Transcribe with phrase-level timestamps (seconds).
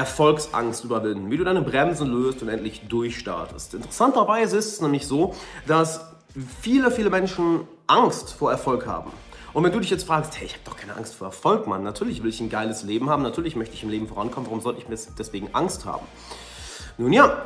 [0.00, 3.74] Erfolgsangst überwinden, wie du deine Bremsen löst und endlich durchstartest.
[3.74, 5.34] Interessanterweise ist es nämlich so,
[5.66, 6.00] dass
[6.62, 9.10] viele, viele Menschen Angst vor Erfolg haben.
[9.52, 11.82] Und wenn du dich jetzt fragst, hey, ich habe doch keine Angst vor Erfolg, Mann,
[11.82, 14.80] natürlich will ich ein geiles Leben haben, natürlich möchte ich im Leben vorankommen, warum sollte
[14.80, 16.06] ich mir deswegen Angst haben?
[16.96, 17.42] Nun ja,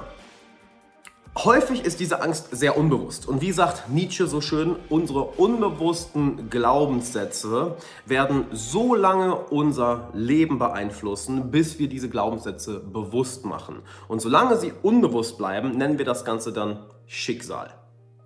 [1.37, 3.27] Häufig ist diese Angst sehr unbewusst.
[3.27, 7.77] Und wie sagt Nietzsche so schön, unsere unbewussten Glaubenssätze
[8.07, 13.83] werden so lange unser Leben beeinflussen, bis wir diese Glaubenssätze bewusst machen.
[14.07, 17.75] Und solange sie unbewusst bleiben, nennen wir das Ganze dann Schicksal.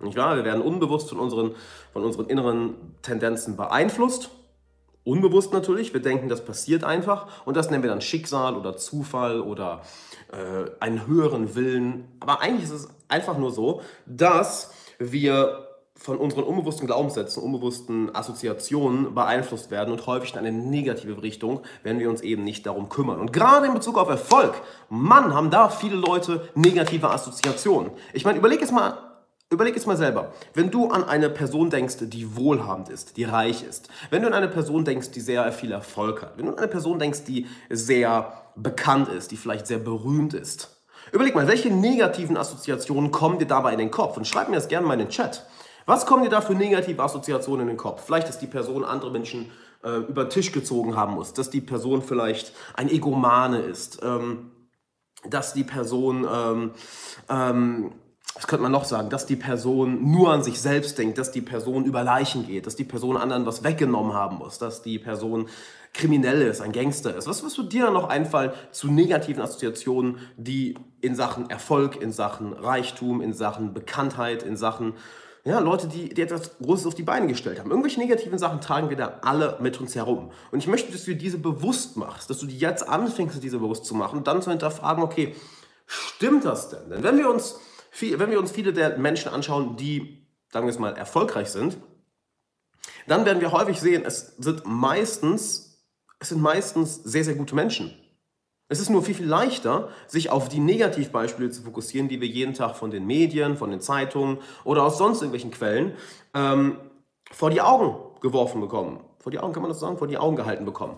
[0.01, 0.35] Nicht wahr?
[0.35, 1.55] Wir werden unbewusst von unseren,
[1.91, 4.29] von unseren inneren Tendenzen beeinflusst.
[5.03, 5.93] Unbewusst natürlich.
[5.93, 7.25] Wir denken, das passiert einfach.
[7.45, 9.81] Und das nennen wir dann Schicksal oder Zufall oder
[10.31, 12.07] äh, einen höheren Willen.
[12.19, 15.65] Aber eigentlich ist es einfach nur so, dass wir
[15.99, 21.99] von unseren unbewussten Glaubenssätzen, unbewussten Assoziationen beeinflusst werden und häufig in eine negative Richtung, wenn
[21.99, 23.19] wir uns eben nicht darum kümmern.
[23.19, 27.91] Und gerade in Bezug auf Erfolg, Mann, haben da viele Leute negative Assoziationen.
[28.13, 28.97] Ich meine, überleg es mal
[29.51, 30.31] Überleg es mal selber.
[30.53, 34.35] Wenn du an eine Person denkst, die wohlhabend ist, die reich ist, wenn du an
[34.35, 37.47] eine Person denkst, die sehr viel Erfolg hat, wenn du an eine Person denkst, die
[37.67, 40.78] sehr bekannt ist, die vielleicht sehr berühmt ist,
[41.11, 44.17] überleg mal, welche negativen Assoziationen kommen dir dabei in den Kopf?
[44.17, 45.45] Und schreib mir das gerne mal in den Chat.
[45.85, 48.03] Was kommen dir da für negative Assoziationen in den Kopf?
[48.05, 49.51] Vielleicht, dass die Person andere Menschen
[49.83, 54.51] äh, über den Tisch gezogen haben muss, dass die Person vielleicht ein Egomane ist, ähm,
[55.27, 56.71] dass die Person ähm,
[57.29, 57.91] ähm,
[58.35, 61.41] was könnte man noch sagen, dass die Person nur an sich selbst denkt, dass die
[61.41, 65.49] Person über Leichen geht, dass die Person anderen was weggenommen haben muss, dass die Person
[65.93, 67.27] kriminell ist, ein Gangster ist.
[67.27, 72.53] Was, was wird dir noch einfallen zu negativen Assoziationen, die in Sachen Erfolg, in Sachen
[72.53, 74.93] Reichtum, in Sachen Bekanntheit, in Sachen
[75.45, 77.69] ja, Leute, die, die etwas Großes auf die Beine gestellt haben.
[77.69, 80.31] Irgendwelche negativen Sachen tragen wir da alle mit uns herum.
[80.51, 83.59] Und ich möchte, dass du dir diese bewusst machst, dass du die jetzt anfängst, diese
[83.59, 85.35] bewusst zu machen und dann zu hinterfragen, okay,
[85.87, 86.89] stimmt das denn?
[86.89, 87.57] Denn wenn wir uns
[87.89, 91.77] viel, wenn wir uns viele der Menschen anschauen, die, sagen wir es mal, erfolgreich sind,
[93.07, 95.68] dann werden wir häufig sehen, es sind meistens,
[96.19, 97.93] es sind meistens sehr, sehr gute Menschen.
[98.67, 102.53] Es ist nur viel, viel leichter, sich auf die Negativbeispiele zu fokussieren, die wir jeden
[102.53, 105.93] Tag von den Medien, von den Zeitungen oder aus sonst irgendwelchen Quellen
[106.35, 106.77] ähm,
[107.31, 108.99] vor die Augen geworfen bekommen.
[109.19, 109.97] Vor die Augen, kann man das sagen?
[109.97, 110.97] Vor die Augen gehalten bekommen.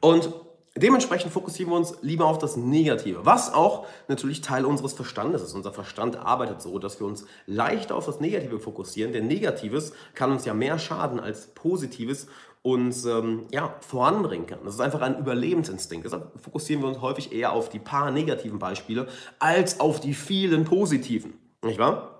[0.00, 0.32] Und
[0.80, 5.54] Dementsprechend fokussieren wir uns lieber auf das Negative, was auch natürlich Teil unseres Verstandes ist.
[5.54, 10.30] Unser Verstand arbeitet so, dass wir uns leichter auf das Negative fokussieren, denn Negatives kann
[10.32, 12.26] uns ja mehr schaden als Positives
[12.62, 14.58] uns ähm, ja, voranbringen kann.
[14.64, 16.04] Das ist einfach ein Überlebensinstinkt.
[16.04, 19.06] Deshalb fokussieren wir uns häufig eher auf die paar negativen Beispiele
[19.38, 21.34] als auf die vielen positiven.
[21.62, 22.17] Nicht wahr?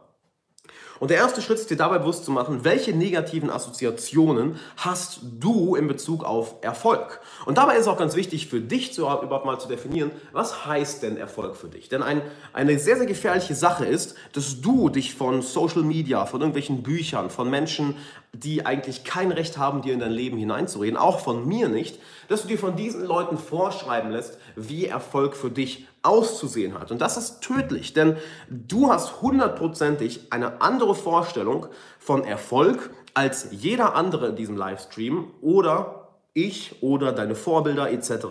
[1.00, 5.76] Und der erste Schritt ist dir dabei bewusst zu machen, welche negativen Assoziationen hast du
[5.76, 7.20] in Bezug auf Erfolg.
[7.47, 11.03] Und dabei ist auch ganz wichtig für dich zu, überhaupt mal zu definieren, was heißt
[11.03, 11.88] denn Erfolg für dich?
[11.88, 12.22] Denn ein,
[12.53, 17.31] eine sehr, sehr gefährliche Sache ist, dass du dich von Social Media, von irgendwelchen Büchern,
[17.31, 17.97] von Menschen,
[18.33, 22.43] die eigentlich kein Recht haben, dir in dein Leben hineinzureden, auch von mir nicht, dass
[22.43, 26.91] du dir von diesen Leuten vorschreiben lässt, wie Erfolg für dich auszusehen hat.
[26.91, 28.17] Und das ist tödlich, denn
[28.49, 31.67] du hast hundertprozentig eine andere Vorstellung
[31.99, 38.27] von Erfolg als jeder andere in diesem Livestream oder ich oder deine Vorbilder etc.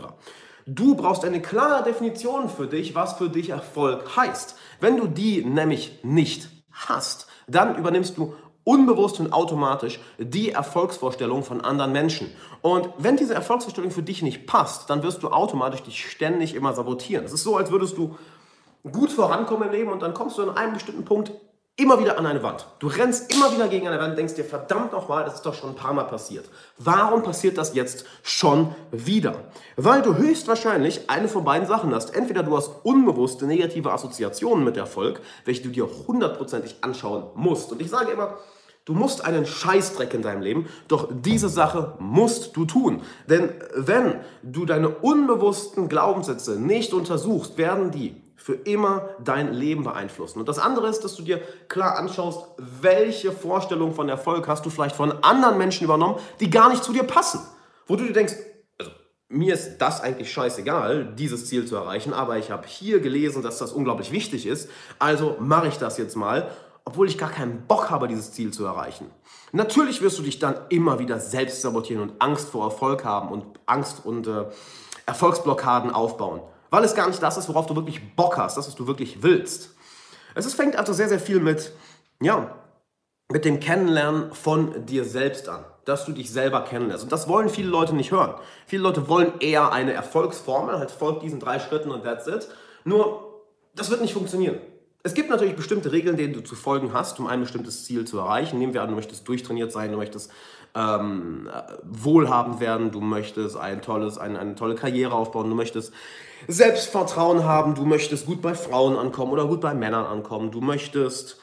[0.66, 4.56] Du brauchst eine klare Definition für dich, was für dich Erfolg heißt.
[4.80, 8.36] Wenn du die nämlich nicht hast, dann übernimmst du
[8.68, 12.30] unbewusst und automatisch die Erfolgsvorstellung von anderen Menschen.
[12.62, 16.74] Und wenn diese Erfolgsvorstellung für dich nicht passt, dann wirst du automatisch dich ständig immer
[16.74, 17.24] sabotieren.
[17.24, 18.18] Es ist so, als würdest du
[18.92, 21.32] gut vorankommen im Leben und dann kommst du an einem bestimmten Punkt
[21.78, 22.66] immer wieder an eine Wand.
[22.80, 25.70] Du rennst immer wieder gegen eine Wand denkst dir, verdammt nochmal, das ist doch schon
[25.70, 26.50] ein paar Mal passiert.
[26.80, 29.36] Warum passiert das jetzt schon wieder?
[29.76, 32.16] Weil du höchstwahrscheinlich eine von beiden Sachen hast.
[32.16, 37.72] Entweder du hast unbewusste negative Assoziationen mit Erfolg, welche du dir hundertprozentig anschauen musst.
[37.72, 38.38] Und ich sage immer,
[38.86, 43.02] Du musst einen Scheißdreck in deinem Leben, doch diese Sache musst du tun.
[43.30, 48.16] Denn wenn du deine unbewussten Glaubenssätze nicht untersuchst, werden die
[48.48, 50.40] für immer dein Leben beeinflussen.
[50.40, 54.70] Und das andere ist, dass du dir klar anschaust, welche Vorstellung von Erfolg hast du
[54.70, 57.42] vielleicht von anderen Menschen übernommen, die gar nicht zu dir passen.
[57.88, 58.36] Wo du dir denkst,
[58.80, 58.92] also,
[59.28, 63.58] mir ist das eigentlich scheißegal, dieses Ziel zu erreichen, aber ich habe hier gelesen, dass
[63.58, 66.50] das unglaublich wichtig ist, also mache ich das jetzt mal
[66.86, 69.12] obwohl ich gar keinen Bock habe, dieses Ziel zu erreichen.
[69.52, 73.44] Natürlich wirst du dich dann immer wieder selbst sabotieren und Angst vor Erfolg haben und
[73.66, 74.46] Angst und äh,
[75.06, 76.40] Erfolgsblockaden aufbauen,
[76.70, 79.24] weil es gar nicht das ist, worauf du wirklich Bock hast, das, was du wirklich
[79.24, 79.76] willst.
[80.36, 81.72] Es ist, fängt also sehr, sehr viel mit,
[82.22, 82.56] ja,
[83.32, 85.66] mit dem Kennenlernen von dir selbst an.
[85.88, 87.06] dass du dich selber kennenlernst.
[87.06, 88.36] Und das wollen viele Leute nicht hören.
[88.66, 92.50] Viele Leute wollen eher eine Erfolgsformel, halt folgt diesen drei Schritten und that's it.
[92.84, 94.58] Nur, das wird nicht funktionieren.
[95.04, 98.20] Es gibt natürlich bestimmte Regeln, denen du zu folgen hast, um ein bestimmtes Ziel zu
[98.20, 98.60] erreichen.
[98.60, 100.30] Nehmen wir an, du möchtest durchtrainiert sein, du möchtest
[100.76, 101.50] ähm,
[101.84, 105.94] wohlhabend werden, du möchtest ein tolles, eine, eine tolle Karriere aufbauen, du möchtest
[106.48, 111.40] Selbstvertrauen haben, du möchtest gut bei Frauen ankommen oder gut bei Männern ankommen, du möchtest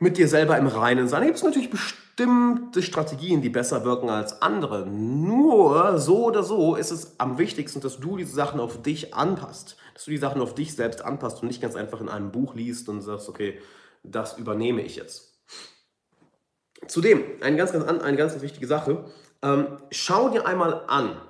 [0.00, 1.20] mit dir selber im Reinen sein.
[1.20, 4.86] Da gibt es natürlich bestimmte Strategien, die besser wirken als andere.
[4.86, 9.76] Nur so oder so ist es am wichtigsten, dass du diese Sachen auf dich anpasst.
[9.94, 12.54] Dass du die Sachen auf dich selbst anpasst und nicht ganz einfach in einem Buch
[12.54, 13.60] liest und sagst, okay,
[14.04, 15.34] das übernehme ich jetzt.
[16.86, 19.04] Zudem, eine ganz, ganz, eine ganz, ganz wichtige Sache,
[19.42, 21.20] ähm, schau dir einmal an,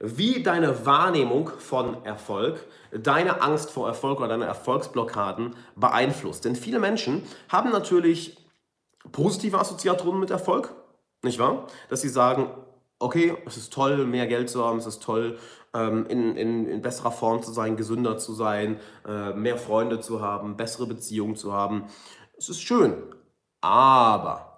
[0.00, 6.44] wie deine Wahrnehmung von Erfolg deine Angst vor Erfolg oder deine Erfolgsblockaden beeinflusst.
[6.44, 8.36] Denn viele Menschen haben natürlich
[9.12, 10.74] positive Assoziationen mit Erfolg,
[11.22, 11.66] nicht wahr?
[11.88, 12.50] Dass sie sagen,
[12.98, 15.38] okay, es ist toll, mehr Geld zu haben, es ist toll,
[15.72, 20.20] ähm, in, in, in besserer Form zu sein, gesünder zu sein, äh, mehr Freunde zu
[20.20, 21.84] haben, bessere Beziehungen zu haben.
[22.36, 22.94] Es ist schön,
[23.60, 24.49] aber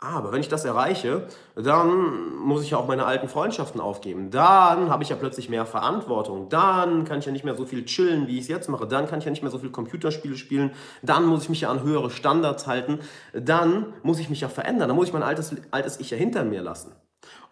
[0.00, 4.30] aber wenn ich das erreiche, dann muss ich ja auch meine alten Freundschaften aufgeben.
[4.30, 6.48] Dann habe ich ja plötzlich mehr Verantwortung.
[6.48, 8.86] Dann kann ich ja nicht mehr so viel chillen, wie ich es jetzt mache.
[8.86, 10.70] Dann kann ich ja nicht mehr so viel Computerspiele spielen.
[11.02, 13.00] Dann muss ich mich ja an höhere Standards halten.
[13.32, 14.86] Dann muss ich mich ja verändern.
[14.86, 16.92] Dann muss ich mein altes, altes Ich ja hinter mir lassen.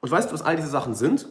[0.00, 1.26] Und weißt du, was all diese Sachen sind?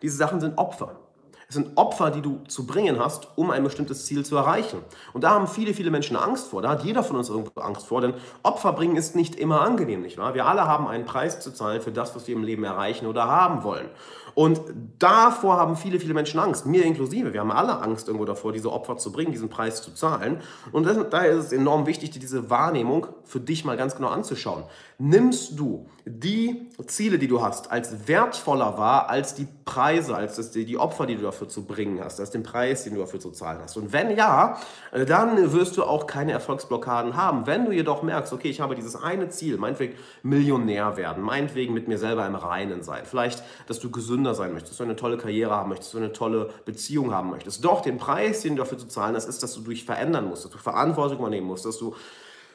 [0.00, 1.05] Diese Sachen sind Opfer.
[1.48, 4.80] Es sind Opfer, die du zu bringen hast, um ein bestimmtes Ziel zu erreichen.
[5.12, 6.60] Und da haben viele, viele Menschen Angst vor.
[6.60, 10.02] Da hat jeder von uns irgendwo Angst vor, denn Opfer bringen ist nicht immer angenehm,
[10.02, 10.34] nicht wahr?
[10.34, 13.28] Wir alle haben einen Preis zu zahlen für das, was wir im Leben erreichen oder
[13.28, 13.88] haben wollen.
[14.36, 14.60] Und
[14.98, 17.32] davor haben viele, viele Menschen Angst, mir inklusive.
[17.32, 20.42] Wir haben alle Angst irgendwo davor, diese Opfer zu bringen, diesen Preis zu zahlen.
[20.72, 24.64] Und das, daher ist es enorm wichtig, diese Wahrnehmung für dich mal ganz genau anzuschauen.
[24.98, 30.50] Nimmst du die Ziele, die du hast, als wertvoller wahr als die Preise, als das,
[30.52, 33.30] die Opfer, die du dafür zu bringen hast, als den Preis, den du dafür zu
[33.30, 33.76] zahlen hast?
[33.76, 34.58] Und wenn ja,
[34.92, 37.46] dann wirst du auch keine Erfolgsblockaden haben.
[37.46, 41.88] Wenn du jedoch merkst, okay, ich habe dieses eine Ziel, meinetwegen Millionär werden, meinetwegen mit
[41.88, 45.16] mir selber im Reinen sein, vielleicht, dass du gesünder gesünder sein möchtest, du eine tolle
[45.16, 47.64] Karriere haben möchtest, du eine tolle Beziehung haben möchtest.
[47.64, 50.44] Doch den Preis, den du dafür zu zahlen hast, ist, dass du dich verändern musst,
[50.44, 51.94] dass du Verantwortung übernehmen musst, dass du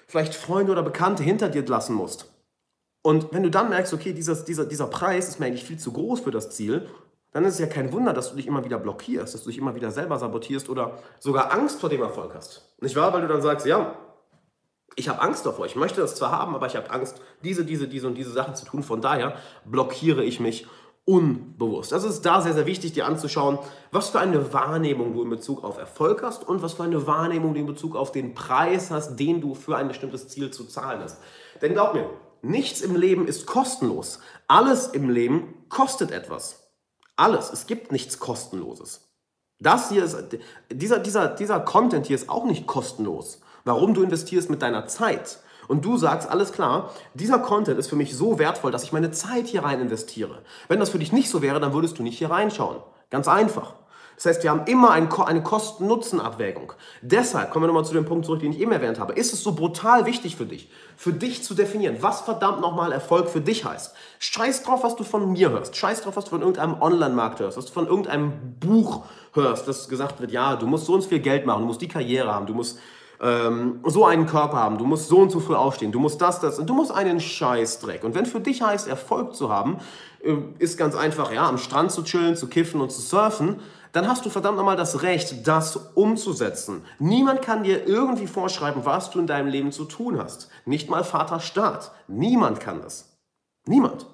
[0.08, 2.26] vielleicht Freunde oder Bekannte hinter dir lassen musst.
[3.04, 5.92] Und wenn du dann merkst, okay, dieses, dieser, dieser Preis ist mir eigentlich viel zu
[5.92, 6.88] groß für das Ziel,
[7.32, 9.58] dann ist es ja kein Wunder, dass du dich immer wieder blockierst, dass du dich
[9.58, 12.76] immer wieder selber sabotierst oder sogar Angst vor dem Erfolg hast.
[12.82, 13.14] Nicht wahr?
[13.14, 13.96] Weil du dann sagst, ja,
[14.98, 15.66] ich habe Angst davor.
[15.66, 18.56] Ich möchte das zwar haben, aber ich habe Angst, diese, diese, diese und diese Sachen
[18.56, 18.84] zu tun.
[18.84, 20.68] Von daher blockiere ich mich
[21.06, 21.92] unbewusst.
[21.92, 23.60] Das ist da sehr, sehr wichtig, dir anzuschauen,
[23.92, 27.54] was für eine Wahrnehmung du in Bezug auf Erfolg hast und was für eine Wahrnehmung
[27.54, 31.02] du in Bezug auf den Preis hast, den du für ein bestimmtes Ziel zu zahlen
[31.02, 31.18] hast.
[31.62, 32.10] Denn glaub mir,
[32.42, 34.20] nichts im Leben ist kostenlos.
[34.48, 36.72] Alles im Leben kostet etwas.
[37.16, 37.52] Alles.
[37.52, 39.12] Es gibt nichts Kostenloses.
[39.60, 40.18] Das hier ist,
[40.72, 43.42] dieser, dieser, dieser Content hier ist auch nicht kostenlos.
[43.64, 45.40] Warum du investierst mit deiner Zeit?
[45.72, 49.12] Und du sagst, alles klar, dieser Content ist für mich so wertvoll, dass ich meine
[49.12, 50.40] Zeit hier rein investiere.
[50.68, 52.76] Wenn das für dich nicht so wäre, dann würdest du nicht hier reinschauen.
[53.10, 53.76] Ganz einfach.
[54.18, 56.74] Das heißt, wir haben immer eine Kosten-Nutzen-Abwägung.
[57.02, 59.14] Deshalb kommen wir nochmal zu dem Punkt zurück, den ich eben erwähnt habe.
[59.14, 63.30] Ist es so brutal wichtig für dich, für dich zu definieren, was verdammt nochmal Erfolg
[63.30, 63.96] für dich heißt?
[64.20, 65.78] Scheiß drauf, was du von mir hörst.
[65.78, 69.88] Scheiß drauf, was du von irgendeinem Online-Markt hörst, was du von irgendeinem Buch hörst, das
[69.88, 72.34] gesagt wird, ja, du musst so und so viel Geld machen, du musst die Karriere
[72.34, 72.78] haben, du musst
[73.22, 76.40] ähm, so einen Körper haben, du musst so und so früh aufstehen, du musst das,
[76.40, 78.04] das und du musst einen Scheißdreck.
[78.04, 79.78] Und wenn für dich heißt, Erfolg zu haben,
[80.24, 83.60] äh, ist ganz einfach, ja, am Strand zu chillen, zu kiffen und zu surfen,
[83.92, 86.84] dann hast du verdammt nochmal das Recht, das umzusetzen.
[86.98, 90.50] Niemand kann dir irgendwie vorschreiben, was du in deinem Leben zu tun hast.
[90.66, 91.92] Nicht mal Vater Staat.
[92.08, 93.18] Niemand kann das.
[93.68, 94.08] Niemand.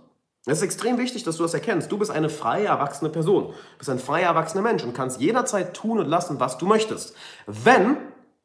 [0.48, 1.92] Es ist extrem wichtig, dass du das erkennst.
[1.92, 3.48] Du bist eine freie, erwachsene Person.
[3.48, 7.16] Du bist ein freier, erwachsener Mensch und kannst jederzeit tun und lassen, was du möchtest.
[7.46, 7.98] Wenn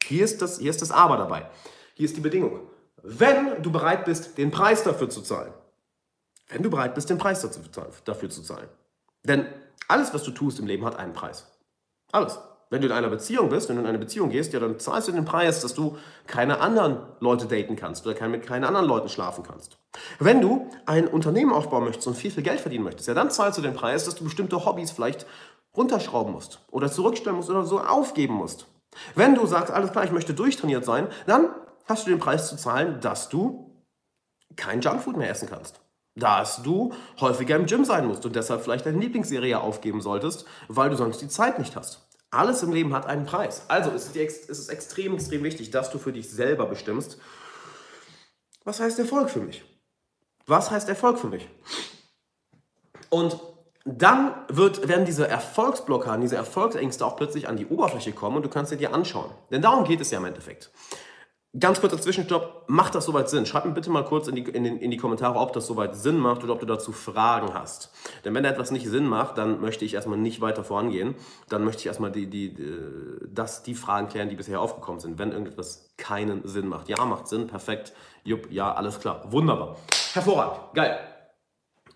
[0.02, 1.48] hier ist, das, hier ist das Aber dabei.
[1.94, 2.60] Hier ist die Bedingung.
[3.02, 5.52] Wenn du bereit bist, den Preis dafür zu zahlen.
[6.48, 7.46] Wenn du bereit bist, den Preis
[8.04, 8.68] dafür zu zahlen.
[9.24, 9.46] Denn
[9.88, 11.46] alles, was du tust im Leben, hat einen Preis.
[12.12, 12.38] Alles.
[12.70, 15.06] Wenn du in einer Beziehung bist, wenn du in eine Beziehung gehst, ja, dann zahlst
[15.06, 19.10] du den Preis, dass du keine anderen Leute daten kannst oder mit keinen anderen Leuten
[19.10, 19.76] schlafen kannst.
[20.18, 23.58] Wenn du ein Unternehmen aufbauen möchtest und viel, viel Geld verdienen möchtest, ja, dann zahlst
[23.58, 25.26] du den Preis, dass du bestimmte Hobbys vielleicht
[25.76, 28.66] runterschrauben musst oder zurückstellen musst oder so aufgeben musst.
[29.14, 31.50] Wenn du sagst, alles klar, ich möchte durchtrainiert sein, dann
[31.86, 33.84] hast du den Preis zu zahlen, dass du
[34.56, 35.80] kein Junkfood mehr essen kannst.
[36.14, 40.90] Dass du häufiger im Gym sein musst und deshalb vielleicht deine Lieblingsserie aufgeben solltest, weil
[40.90, 42.06] du sonst die Zeit nicht hast.
[42.30, 43.64] Alles im Leben hat einen Preis.
[43.68, 47.18] Also ist es extrem, extrem wichtig, dass du für dich selber bestimmst,
[48.64, 49.64] was heißt Erfolg für mich?
[50.46, 51.48] Was heißt Erfolg für mich?
[53.10, 53.38] Und
[53.84, 58.48] dann wird, werden diese Erfolgsblockaden, diese Erfolgsängste auch plötzlich an die Oberfläche kommen und du
[58.48, 59.30] kannst sie dir anschauen.
[59.50, 60.70] Denn darum geht es ja im Endeffekt.
[61.58, 63.44] Ganz kurzer Zwischenstopp, macht das soweit Sinn?
[63.44, 66.16] Schreib mir bitte mal kurz in die, in, in die Kommentare, ob das soweit Sinn
[66.18, 67.92] macht oder ob du dazu Fragen hast.
[68.24, 71.14] Denn wenn etwas nicht Sinn macht, dann möchte ich erstmal nicht weiter vorangehen.
[71.50, 75.18] Dann möchte ich erstmal die, die, die, die Fragen klären, die bisher aufgekommen sind.
[75.18, 76.88] Wenn irgendetwas keinen Sinn macht.
[76.88, 77.92] Ja, macht Sinn, perfekt.
[78.24, 79.30] Jupp, ja, alles klar.
[79.30, 79.76] Wunderbar.
[80.14, 81.11] Hervorragend, geil.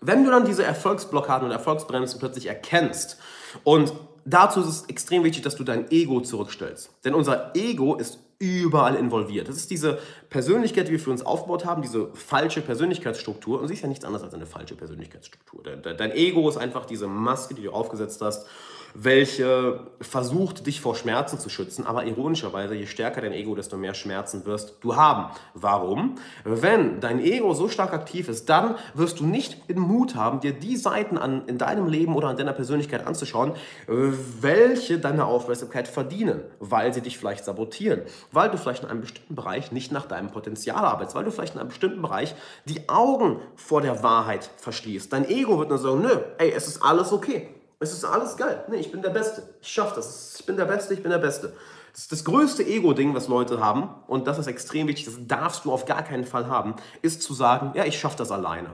[0.01, 3.17] Wenn du dann diese Erfolgsblockaden und Erfolgsbremsen plötzlich erkennst
[3.63, 3.93] und
[4.25, 6.91] dazu ist es extrem wichtig, dass du dein Ego zurückstellst.
[7.03, 9.49] Denn unser Ego ist überall involviert.
[9.49, 9.97] Das ist diese
[10.29, 13.59] Persönlichkeit, die wir für uns aufgebaut haben, diese falsche Persönlichkeitsstruktur.
[13.59, 15.63] Und sie ist ja nichts anderes als eine falsche Persönlichkeitsstruktur.
[15.63, 18.45] Dein Ego ist einfach diese Maske, die du aufgesetzt hast
[18.93, 21.85] welche versucht, dich vor Schmerzen zu schützen.
[21.85, 25.31] Aber ironischerweise, je stärker dein Ego, desto mehr Schmerzen wirst du haben.
[25.53, 26.15] Warum?
[26.43, 30.53] Wenn dein Ego so stark aktiv ist, dann wirst du nicht den Mut haben, dir
[30.53, 33.53] die Seiten an, in deinem Leben oder an deiner Persönlichkeit anzuschauen,
[33.87, 38.01] welche deine Aufmerksamkeit verdienen, weil sie dich vielleicht sabotieren,
[38.31, 41.55] weil du vielleicht in einem bestimmten Bereich nicht nach deinem Potenzial arbeitest, weil du vielleicht
[41.55, 45.11] in einem bestimmten Bereich die Augen vor der Wahrheit verschließt.
[45.11, 47.49] Dein Ego wird nur sagen, nö, ey, es ist alles okay.
[47.79, 48.65] Es ist alles geil.
[48.69, 49.43] Nee, ich bin der Beste.
[49.61, 50.39] Ich schaffe das.
[50.39, 51.53] Ich bin der Beste, ich bin der Beste.
[51.97, 55.65] Das ist das größte Ego-Ding, was Leute haben, und das ist extrem wichtig, das darfst
[55.65, 58.69] du auf gar keinen Fall haben, ist zu sagen, ja, ich schaffe das alleine.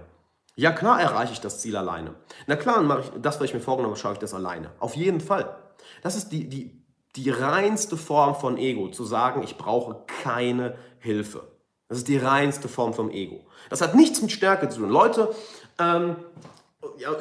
[0.56, 2.16] Ja, klar erreiche ich das Ziel alleine.
[2.48, 4.72] Na klar, mache ich das, was ich mir vorgenommen habe, schaue ich das alleine.
[4.80, 5.56] Auf jeden Fall.
[6.02, 6.84] Das ist die, die,
[7.16, 11.48] die reinste Form von Ego, zu sagen, ich brauche keine Hilfe.
[11.88, 13.46] Das ist die reinste Form vom Ego.
[13.70, 14.90] Das hat nichts mit Stärke zu tun.
[14.90, 15.34] Leute,
[15.80, 16.18] ähm,
[16.98, 17.12] ja,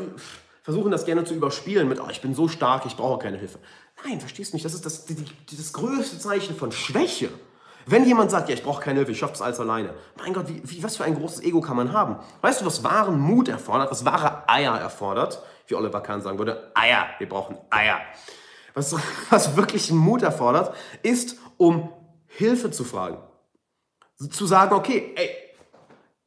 [0.62, 3.58] versuchen das gerne zu überspielen mit, oh, ich bin so stark, ich brauche keine Hilfe.
[4.04, 4.64] Nein, verstehst du nicht?
[4.64, 7.30] Das ist das, die, die, das größte Zeichen von Schwäche.
[7.86, 9.94] Wenn jemand sagt, ja, ich brauche keine Hilfe, ich schaffe das alles alleine.
[10.16, 12.16] Mein Gott, wie, wie, was für ein großes Ego kann man haben?
[12.40, 15.42] Weißt du, was wahren Mut erfordert, was wahre Eier erfordert?
[15.66, 18.00] Wie Oliver Kahn sagen würde, Eier, wir brauchen Eier.
[18.74, 18.94] Was,
[19.30, 21.92] was wirklich Mut erfordert, ist, um
[22.26, 23.18] Hilfe zu fragen.
[24.30, 25.30] Zu sagen, okay, ey,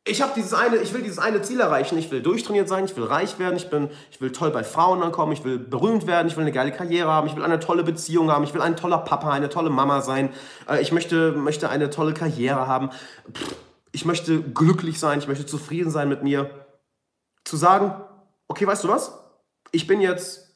[0.08, 1.98] ich habe dieses eine, ich will dieses eine Ziel erreichen.
[1.98, 5.02] Ich will durchtrainiert sein, ich will reich werden, ich bin, ich will toll bei Frauen
[5.02, 7.84] ankommen, ich will berühmt werden, ich will eine geile Karriere haben, ich will eine tolle
[7.84, 10.32] Beziehung haben, ich will ein toller Papa, eine tolle Mama sein,
[10.70, 12.92] äh, ich möchte, möchte eine tolle Karriere haben,
[13.92, 16.52] ich möchte glücklich sein, ich möchte zufrieden sein mit mir.
[17.44, 17.96] Zu sagen,
[18.48, 19.20] okay, weißt du was?
[19.72, 20.56] Ich bin jetzt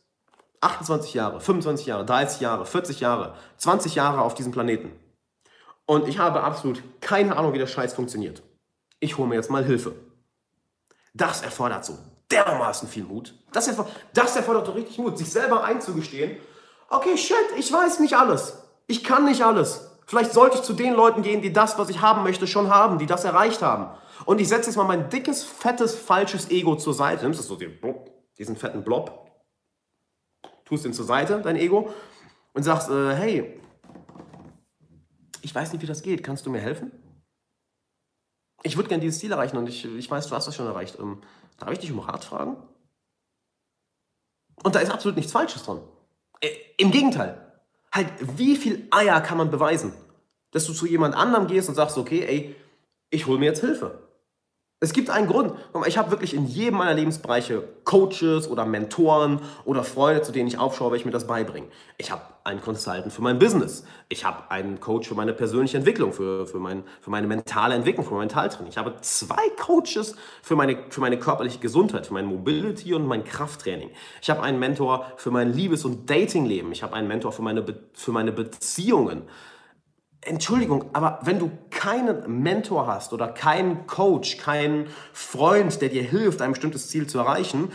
[0.62, 4.92] 28 Jahre, 25 Jahre, 30 Jahre, 40 Jahre, 20 Jahre auf diesem Planeten.
[5.88, 8.44] Und ich habe absolut keine Ahnung, wie der Scheiß funktioniert
[9.00, 9.96] ich hole mir jetzt mal Hilfe.
[11.14, 11.98] Das erfordert so
[12.32, 13.34] dermaßen viel Mut.
[13.52, 16.38] Das erfordert, das erfordert doch richtig Mut, sich selber einzugestehen,
[16.90, 18.64] okay, shit, ich weiß nicht alles.
[18.88, 19.98] Ich kann nicht alles.
[20.06, 22.98] Vielleicht sollte ich zu den Leuten gehen, die das, was ich haben möchte, schon haben,
[22.98, 23.96] die das erreicht haben.
[24.26, 27.24] Und ich setze jetzt mal mein dickes, fettes, falsches Ego zur Seite.
[27.24, 27.58] Nimmst du so
[28.38, 29.30] diesen fetten Blob,
[30.66, 31.94] tust ihn zur Seite, dein Ego,
[32.54, 33.62] und sagst, äh, hey,
[35.42, 36.24] ich weiß nicht, wie das geht.
[36.24, 36.92] Kannst du mir helfen?
[38.64, 40.98] Ich würde gerne dieses Ziel erreichen und ich, ich weiß, du hast das schon erreicht.
[41.00, 41.22] Ähm,
[41.58, 42.58] darf ich dich um Rat fragen?
[44.64, 45.82] Und da ist absolut nichts Falsches dran.
[46.42, 47.46] Äh, Im Gegenteil.
[47.92, 49.94] Halt, wie viel Eier kann man beweisen?
[50.52, 52.56] Dass du zu jemand anderem gehst und sagst, okay, ey,
[53.10, 54.09] ich hole mir jetzt Hilfe.
[54.82, 55.52] Es gibt einen Grund.
[55.88, 60.58] Ich habe wirklich in jedem meiner Lebensbereiche Coaches oder Mentoren oder Freunde, zu denen ich
[60.58, 61.68] aufschaue, weil ich mir das beibringe.
[61.98, 63.84] Ich habe einen Consultant für mein Business.
[64.08, 68.06] Ich habe einen Coach für meine persönliche Entwicklung, für, für, mein, für meine mentale Entwicklung,
[68.06, 68.72] für mein Mentaltraining.
[68.72, 73.26] Ich habe zwei Coaches für meine, für meine körperliche Gesundheit, für mein Mobility und mein
[73.26, 73.90] Krafttraining.
[74.22, 76.72] Ich habe einen Mentor für mein Liebes- und Datingleben.
[76.72, 79.24] Ich habe einen Mentor für meine, für meine Beziehungen.
[80.22, 86.42] Entschuldigung, aber wenn du keinen Mentor hast oder keinen Coach, keinen Freund, der dir hilft,
[86.42, 87.72] ein bestimmtes Ziel zu erreichen,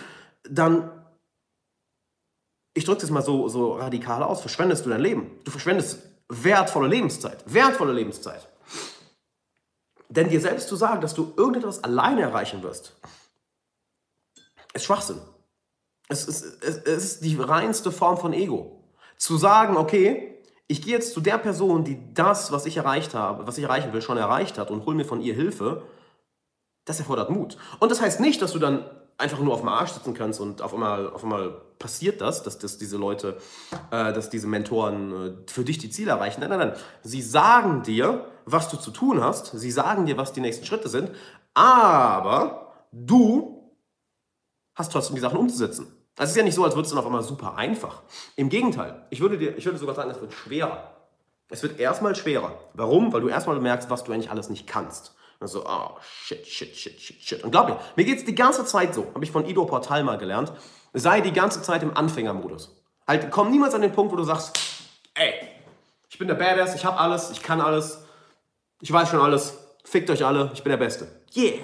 [0.48, 0.90] dann,
[2.74, 5.30] ich drücke es mal so, so radikal aus, verschwendest du dein Leben.
[5.44, 7.42] Du verschwendest wertvolle Lebenszeit.
[7.46, 8.46] Wertvolle Lebenszeit.
[10.10, 12.94] Denn dir selbst zu sagen, dass du irgendetwas alleine erreichen wirst,
[14.74, 15.20] ist Schwachsinn.
[16.08, 18.84] Es ist, es ist die reinste Form von Ego.
[19.16, 20.33] Zu sagen, okay,
[20.66, 23.92] ich gehe jetzt zu der Person, die das, was ich erreicht habe, was ich erreichen
[23.92, 25.83] will, schon erreicht hat und hole mir von ihr Hilfe,
[26.85, 27.56] das erfordert Mut.
[27.80, 28.85] Und das heißt nicht, dass du dann
[29.18, 32.59] einfach nur auf dem Arsch sitzen kannst und auf einmal, auf einmal passiert das, dass,
[32.59, 33.37] dass diese Leute,
[33.90, 36.40] äh, dass diese Mentoren äh, für dich die Ziele erreichen.
[36.40, 36.73] Nein, nein, nein.
[37.02, 39.47] Sie sagen dir, was du zu tun hast.
[39.59, 41.11] Sie sagen dir, was die nächsten Schritte sind.
[41.54, 43.73] Aber du
[44.75, 45.93] hast trotzdem die Sachen umzusetzen.
[46.16, 48.02] Es ist ja nicht so, als würde es dann auf einmal super einfach.
[48.37, 50.94] Im Gegenteil, ich würde, dir, ich würde sogar sagen, es wird schwerer.
[51.49, 52.59] Es wird erstmal schwerer.
[52.73, 53.12] Warum?
[53.12, 55.14] Weil du erstmal merkst, was du eigentlich alles nicht kannst.
[55.40, 57.44] Also, oh, shit, shit, shit, shit, shit.
[57.44, 60.16] Und glaub mir, mir geht's die ganze Zeit so, habe ich von Ido Portal mal
[60.16, 60.52] gelernt,
[60.92, 62.75] sei die ganze Zeit im Anfängermodus.
[63.06, 64.59] Halt, komm niemals an den Punkt, wo du sagst,
[65.14, 65.35] ey,
[66.09, 68.04] ich bin der Badass, ich hab alles, ich kann alles,
[68.80, 71.09] ich weiß schon alles, fickt euch alle, ich bin der Beste.
[71.37, 71.59] Yeah,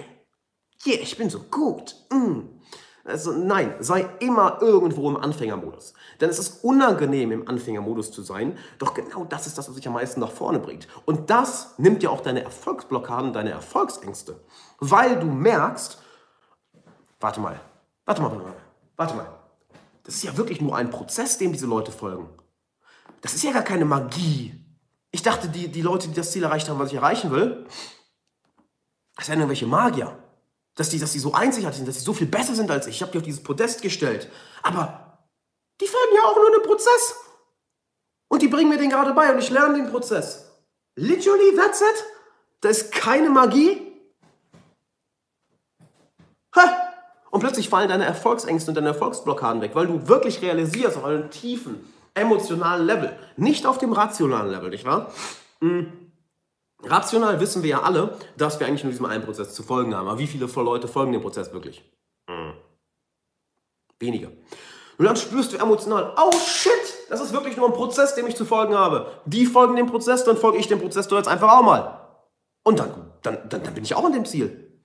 [0.85, 1.95] yeah, ich bin so gut.
[2.11, 2.60] Mm.
[3.05, 5.95] Also nein, sei immer irgendwo im Anfängermodus.
[6.21, 9.87] Denn es ist unangenehm, im Anfängermodus zu sein, doch genau das ist das, was dich
[9.87, 10.87] am meisten nach vorne bringt.
[11.07, 14.41] Und das nimmt dir auch deine Erfolgsblockaden, deine Erfolgsängste.
[14.79, 16.03] Weil du merkst,
[17.21, 17.59] warte mal,
[18.05, 18.55] warte mal,
[18.97, 19.27] warte mal.
[20.05, 22.29] Das ist ja wirklich nur ein Prozess, dem diese Leute folgen.
[23.23, 24.55] Das ist ja gar keine Magie.
[25.11, 27.67] Ich dachte, die, die Leute, die das Ziel erreicht haben, was ich erreichen will,
[29.17, 30.17] das sind irgendwelche Magier
[30.81, 32.97] dass die, dass die so einzigartig sind, dass sie so viel besser sind als ich.
[32.97, 34.31] Ich habe die auf dieses Podest gestellt.
[34.63, 35.19] Aber
[35.79, 37.17] die folgen ja auch nur einem Prozess.
[38.29, 40.51] Und die bringen mir den gerade bei und ich lerne den Prozess.
[40.97, 42.05] Literally, that's it?
[42.63, 43.93] Da ist keine Magie?
[46.57, 46.95] Ha!
[47.31, 51.31] Und plötzlich fallen deine Erfolgsängste und deine Erfolgsblockaden weg, weil du wirklich realisierst auf einem
[51.31, 55.13] tiefen, emotionalen Level, nicht auf dem rationalen Level, nicht wahr?
[55.61, 56.00] Mhm
[56.85, 60.09] Rational wissen wir ja alle, dass wir eigentlich nur diesem einen Prozess zu folgen haben.
[60.09, 61.85] Aber wie viele Leute folgen dem Prozess wirklich?
[62.29, 62.55] Hm.
[63.99, 64.29] Wenige.
[64.99, 66.73] Und dann spürst du emotional, oh shit,
[67.09, 69.11] das ist wirklich nur ein Prozess, dem ich zu folgen habe.
[69.25, 72.07] Die folgen dem Prozess, dann folge ich dem Prozess doch jetzt einfach auch mal.
[72.63, 74.83] Und dann, dann, dann, dann bin ich auch an dem Ziel.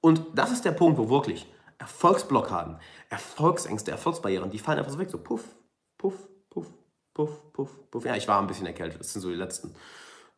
[0.00, 5.10] Und das ist der Punkt, wo wirklich Erfolgsblockaden, Erfolgsängste, Erfolgsbarrieren, die fallen einfach so weg,
[5.10, 5.44] so puff,
[5.96, 6.14] puff,
[6.50, 6.66] puff,
[7.14, 8.04] puff, puff, puff.
[8.04, 9.74] Ja, ich war ein bisschen erkältet, das sind so die letzten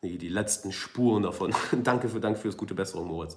[0.03, 1.55] die, die letzten Spuren davon.
[1.83, 3.37] danke für danke fürs gute Besserung, Moritz.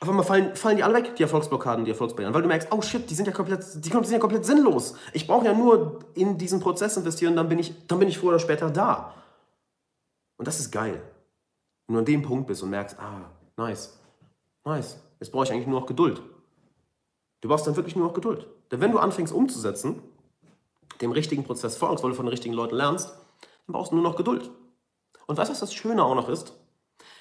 [0.00, 2.82] Auf einmal fallen, fallen die alle weg, die Erfolgsblockaden, die Erfolgsbarrieren, weil du merkst, oh
[2.82, 4.96] shit, die sind ja komplett, die sind ja komplett sinnlos.
[5.12, 8.30] Ich brauche ja nur in diesen Prozess investieren, dann bin ich, dann bin ich früher
[8.30, 9.14] oder später da.
[10.36, 11.00] Und das ist geil.
[11.86, 13.98] Wenn du an dem Punkt bist und merkst, ah, nice,
[14.64, 16.22] nice, jetzt brauche ich eigentlich nur noch Geduld.
[17.40, 18.46] Du brauchst dann wirklich nur noch Geduld.
[18.70, 20.02] Denn wenn du anfängst umzusetzen,
[21.00, 23.10] dem richtigen Prozess folgst, weil du von den richtigen Leuten lernst,
[23.66, 24.50] dann brauchst du nur noch Geduld.
[25.26, 26.54] Und weißt du, was das Schöne auch noch ist?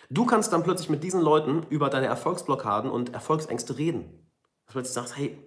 [0.10, 4.30] Du kannst dann plötzlich mit diesen Leuten über deine Erfolgsblockaden und Erfolgsängste reden.
[4.66, 5.38] Dass du plötzlich sagst, hey,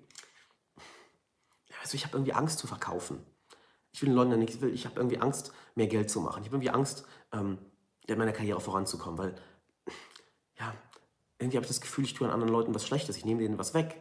[1.81, 3.25] weißt du, ich habe irgendwie Angst zu verkaufen.
[3.92, 6.42] Ich will in London nichts, ich, ich habe irgendwie Angst, mehr Geld zu machen.
[6.42, 7.59] Ich habe irgendwie Angst, ähm,
[8.07, 9.35] in meiner Karriere voranzukommen, weil,
[10.59, 10.75] ja,
[11.38, 13.59] irgendwie habe ich das Gefühl, ich tue an anderen Leuten was Schlechtes, ich nehme denen
[13.59, 14.01] was weg.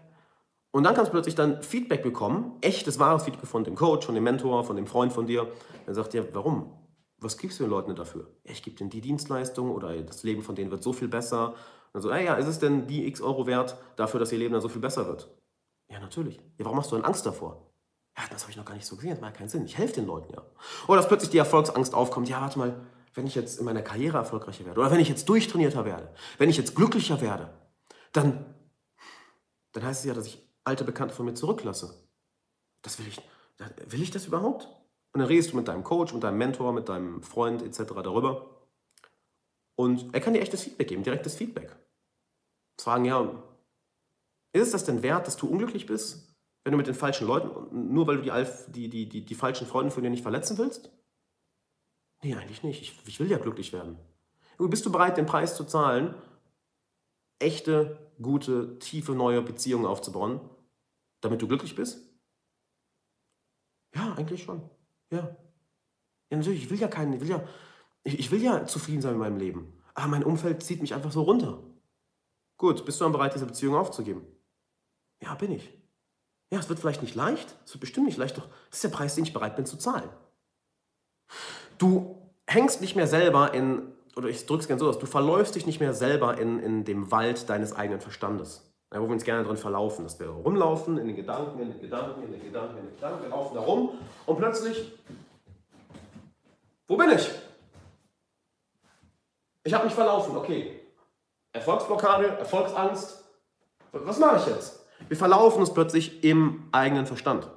[0.71, 4.15] Und dann kannst du plötzlich dann Feedback bekommen, echtes, wahres Feedback von dem Coach, von
[4.15, 5.51] dem Mentor, von dem Freund von dir.
[5.85, 6.73] Dann sagt dir, warum?
[7.25, 8.27] Was gibst du den Leuten dafür?
[8.43, 11.55] Ich gebe denen die Dienstleistung oder das Leben von denen wird so viel besser.
[11.91, 14.53] Und so, ey, ja, ist es denn die x Euro wert dafür, dass ihr Leben
[14.53, 15.29] dann so viel besser wird?
[15.89, 16.37] Ja, natürlich.
[16.57, 17.71] Ja, warum hast du dann Angst davor?
[18.17, 19.65] Ja, das habe ich noch gar nicht so gesehen, das macht keinen Sinn.
[19.65, 20.41] Ich helfe den Leuten ja.
[20.87, 22.79] Oder dass plötzlich die Erfolgsangst aufkommt, ja, warte mal,
[23.13, 26.49] wenn ich jetzt in meiner Karriere erfolgreicher werde oder wenn ich jetzt durchtrainierter werde, wenn
[26.49, 27.49] ich jetzt glücklicher werde,
[28.11, 28.45] dann,
[29.71, 31.93] dann heißt es ja, dass ich alte Bekannte von mir zurücklasse.
[32.81, 33.21] Das will ich.
[33.87, 34.67] Will ich das überhaupt?
[35.15, 37.93] Und dann redest du mit deinem Coach, mit deinem Mentor, mit deinem Freund etc.
[38.03, 38.49] darüber.
[39.75, 41.73] Und er kann dir echtes Feedback geben, direktes Feedback.
[42.77, 43.41] Fragen, ja,
[44.51, 47.93] ist es das denn wert, dass du unglücklich bist, wenn du mit den falschen Leuten,
[47.93, 48.23] nur weil du
[48.73, 50.91] die, die, die, die, falschen Freunde von dir nicht verletzen willst?
[52.21, 52.81] Nee, eigentlich nicht.
[52.81, 53.97] Ich, ich will ja glücklich werden.
[54.57, 56.13] Bist du bereit, den Preis zu zahlen,
[57.39, 60.41] echte, gute, tiefe, neue Beziehungen aufzubauen,
[61.21, 62.01] damit du glücklich bist?
[63.95, 64.69] Ja, eigentlich schon.
[65.11, 65.35] Ja.
[66.29, 67.47] Ja, natürlich, ich will ja keinen, ich will ja,
[68.03, 69.81] ich, ich will ja zufrieden sein mit meinem Leben.
[69.93, 71.63] Aber mein Umfeld zieht mich einfach so runter.
[72.57, 74.25] Gut, bist du dann bereit, diese Beziehung aufzugeben?
[75.21, 75.71] Ja, bin ich.
[76.51, 78.89] Ja, es wird vielleicht nicht leicht, es wird bestimmt nicht leicht, doch das ist der
[78.89, 80.09] Preis, den ich bereit bin zu zahlen.
[81.77, 85.55] Du hängst nicht mehr selber in, oder ich drücke es gerne so aus, du verläufst
[85.55, 88.74] dich nicht mehr selber in, in dem Wald deines eigenen Verstandes.
[88.93, 91.81] Ja, wo wir uns gerne drin verlaufen, dass wir rumlaufen, in den Gedanken, in den
[91.81, 93.89] Gedanken, in den Gedanken, in den Gedanken, wir laufen da rum
[94.25, 94.93] und plötzlich,
[96.87, 97.29] wo bin ich?
[99.63, 100.79] Ich habe mich verlaufen, okay.
[101.51, 103.23] Erfolgsblockade, Erfolgsangst,
[103.91, 104.85] was mache ich jetzt?
[105.07, 107.49] Wir verlaufen uns plötzlich im eigenen Verstand.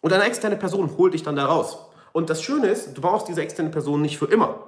[0.00, 1.78] Und eine externe Person holt dich dann da raus.
[2.12, 4.66] Und das Schöne ist, du brauchst diese externe Person nicht für immer.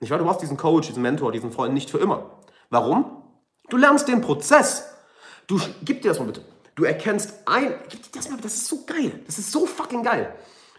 [0.00, 0.18] Nicht wahr?
[0.18, 2.30] Du brauchst diesen Coach, diesen Mentor, diesen Freund nicht für immer.
[2.70, 3.22] Warum?
[3.68, 4.91] Du lernst den Prozess
[5.46, 6.44] Du, gib dir das mal bitte.
[6.74, 9.20] Du erkennst ein, gib dir das mal, das ist so geil.
[9.26, 10.34] Das ist so fucking geil.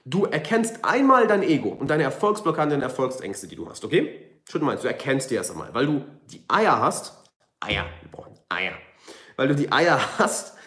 [0.06, 4.42] Du erkennst einmal dein Ego und deine Erfolgsblockaden, deine Erfolgsängste, die du hast, okay?
[4.50, 7.14] Schüttel mal, du erkennst dir erst einmal, weil du die Eier hast.
[7.62, 8.74] Eier, wir brauchen Eier.
[9.38, 10.58] Weil du die Eier hast,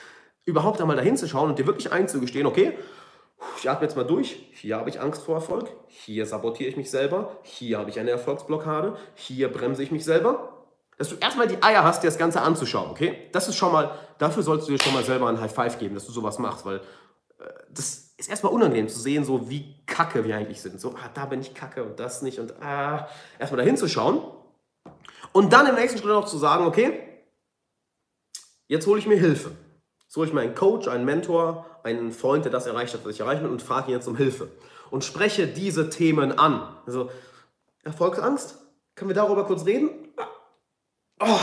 [0.47, 2.79] überhaupt einmal dahin zu schauen und dir wirklich einzugestehen, okay,
[3.59, 4.49] ich atme jetzt mal durch.
[4.55, 5.71] Hier habe ich Angst vor Erfolg.
[5.89, 7.39] Hier sabotiere ich mich selber.
[7.43, 8.97] Hier habe ich eine Erfolgsblockade.
[9.15, 10.56] Hier bremse ich mich selber.
[10.99, 13.29] Dass du erstmal die Eier hast, dir das Ganze anzuschauen, okay?
[13.33, 15.95] Das ist schon mal, dafür solltest du dir schon mal selber einen High Five geben,
[15.95, 20.25] dass du sowas machst, weil äh, das ist erstmal unangenehm zu sehen, so wie kacke
[20.25, 20.81] wir eigentlich sind.
[20.81, 24.23] So, ah, da bin ich kacke und das nicht und ah, erstmal dahin zu schauen.
[25.33, 26.99] Und dann im nächsten Schritt noch zu sagen, okay,
[28.69, 29.51] jetzt hole ich mir Hilfe.
[30.05, 33.13] Jetzt hole ich mir einen Coach, einen Mentor, einen Freund, der das erreicht hat, was
[33.13, 34.49] ich erreichen will, und frage ihn jetzt um Hilfe.
[34.91, 36.75] Und spreche diese Themen an.
[36.87, 37.11] Also,
[37.83, 38.59] Erfolgsangst?
[38.95, 39.91] Können wir darüber kurz reden?
[41.21, 41.41] Oh,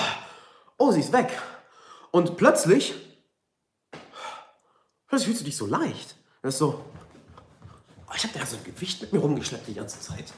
[0.78, 1.32] oh sie ist weg.
[2.12, 2.94] Und plötzlich,
[5.08, 6.16] plötzlich fühlst du dich so leicht.
[6.42, 6.84] Das ist so,
[8.08, 10.32] oh, ich habe da so ein Gewicht mit mir rumgeschleppt die ganze Zeit.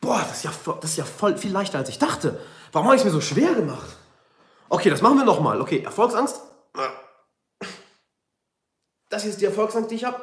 [0.00, 2.40] Boah, das ist ja, das ist ja voll viel leichter, als ich dachte.
[2.72, 3.96] Warum habe ich es mir so schwer gemacht?
[4.68, 5.60] Okay, das machen wir nochmal.
[5.60, 6.40] Okay, Erfolgsangst.
[9.08, 10.20] Das hier ist die Erfolgsangst, die ich habe.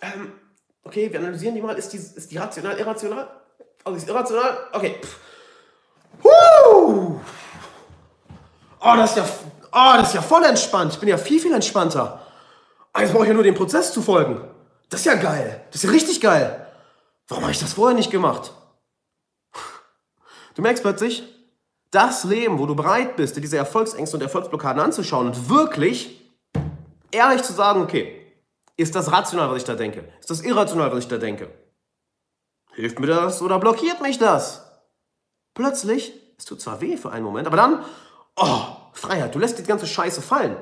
[0.00, 0.32] Ähm,
[0.84, 1.76] okay, wir analysieren die mal.
[1.76, 3.28] Ist die, ist die rational, irrational?
[3.84, 4.68] Also ist irrational?
[4.72, 5.00] Okay.
[6.22, 7.20] Huh!
[8.80, 9.28] Oh, das ist ja,
[9.72, 10.92] oh, das ist ja voll entspannt.
[10.92, 12.20] Ich bin ja viel, viel entspannter.
[12.92, 14.40] Ah, jetzt brauche ich ja nur dem Prozess zu folgen.
[14.88, 15.64] Das ist ja geil.
[15.70, 16.66] Das ist ja richtig geil.
[17.28, 18.52] Warum habe ich das vorher nicht gemacht?
[20.54, 21.22] Du merkst plötzlich,
[21.90, 26.20] das Leben, wo du bereit bist, dir diese Erfolgsängste und Erfolgsblockaden anzuschauen und wirklich
[27.10, 28.18] ehrlich zu sagen, okay,
[28.76, 30.04] ist das rational, was ich da denke?
[30.20, 31.50] Ist das irrational, was ich da denke?
[32.74, 34.64] Hilft mir das oder blockiert mich das?
[35.54, 37.84] Plötzlich, es tut zwar weh für einen Moment, aber dann,
[38.38, 40.56] oh, Freiheit, du lässt die ganze Scheiße fallen.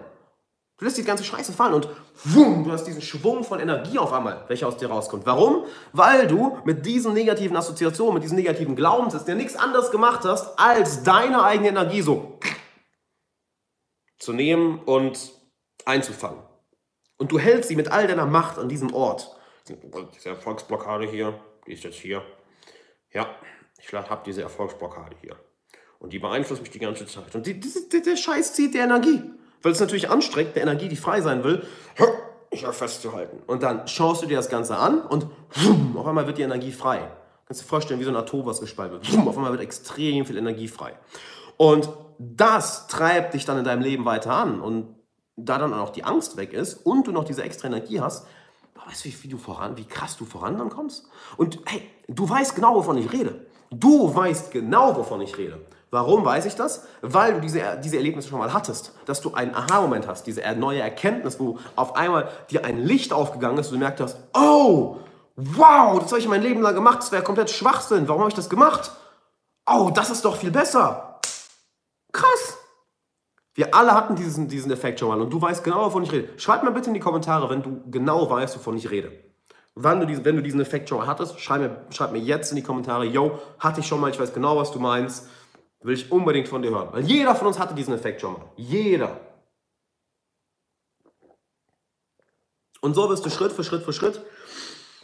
[0.78, 1.88] Du lässt die ganze Scheiße fallen und
[2.24, 5.24] wumm, du hast diesen Schwung von Energie auf einmal, welcher aus dir rauskommt.
[5.24, 5.64] Warum?
[5.94, 10.58] Weil du mit diesen negativen Assoziationen, mit diesen negativen Glaubenssätzen ja nichts anderes gemacht hast,
[10.58, 12.38] als deine eigene Energie so
[14.18, 15.32] zu nehmen und
[15.86, 16.42] einzufangen.
[17.16, 19.34] Und du hältst sie mit all deiner Macht an diesem Ort.
[20.14, 22.22] Diese Erfolgsblockade hier, die ist jetzt hier.
[23.12, 23.34] Ja,
[23.78, 25.36] ich habe diese Erfolgsblockade hier.
[25.98, 27.34] Und die beeinflusst mich die ganze Zeit.
[27.34, 29.22] Und die, die, der Scheiß zieht die Energie.
[29.62, 31.66] Weil es natürlich anstrengt, der Energie, die frei sein will,
[32.50, 33.42] ich festzuhalten.
[33.46, 35.26] Und dann schaust du dir das Ganze an und
[35.96, 37.10] auf einmal wird die Energie frei.
[37.46, 39.26] Kannst du dir vorstellen, wie so ein Atom, was gespalten wird.
[39.26, 40.94] Auf einmal wird extrem viel Energie frei.
[41.56, 44.60] Und das treibt dich dann in deinem Leben weiter an.
[44.60, 44.94] Und
[45.36, 48.26] da dann auch die Angst weg ist und du noch diese extra Energie hast,
[48.86, 51.08] weißt du, wie, du voran, wie krass du voran dann kommst?
[51.36, 53.46] Und hey, du weißt genau, wovon ich rede.
[53.70, 55.60] Du weißt genau, wovon ich rede.
[55.96, 56.84] Warum weiß ich das?
[57.00, 58.92] Weil du diese, diese Erlebnisse schon mal hattest.
[59.06, 63.56] Dass du einen Aha-Moment hast, diese neue Erkenntnis, wo auf einmal dir ein Licht aufgegangen
[63.56, 64.98] ist und du merkt hast, oh,
[65.36, 68.08] wow, das habe ich mein Leben lang gemacht, das wäre komplett Schwachsinn.
[68.08, 68.90] Warum habe ich das gemacht?
[69.66, 71.18] Oh, das ist doch viel besser.
[72.12, 72.58] Krass.
[73.54, 76.28] Wir alle hatten diesen, diesen Effekt schon mal und du weißt genau, wovon ich rede.
[76.36, 79.12] Schreib mir bitte in die Kommentare, wenn du genau weißt, wovon ich rede.
[79.74, 82.56] Wann du, wenn du diesen Effekt schon mal hattest, schreib mir, schreib mir jetzt in
[82.56, 85.28] die Kommentare, yo, hatte ich schon mal, ich weiß genau, was du meinst.
[85.80, 86.88] Will ich unbedingt von dir hören.
[86.92, 88.50] Weil jeder von uns hatte diesen Effekt schon mal.
[88.56, 89.20] Jeder.
[92.80, 94.20] Und so wirst du Schritt für Schritt für Schritt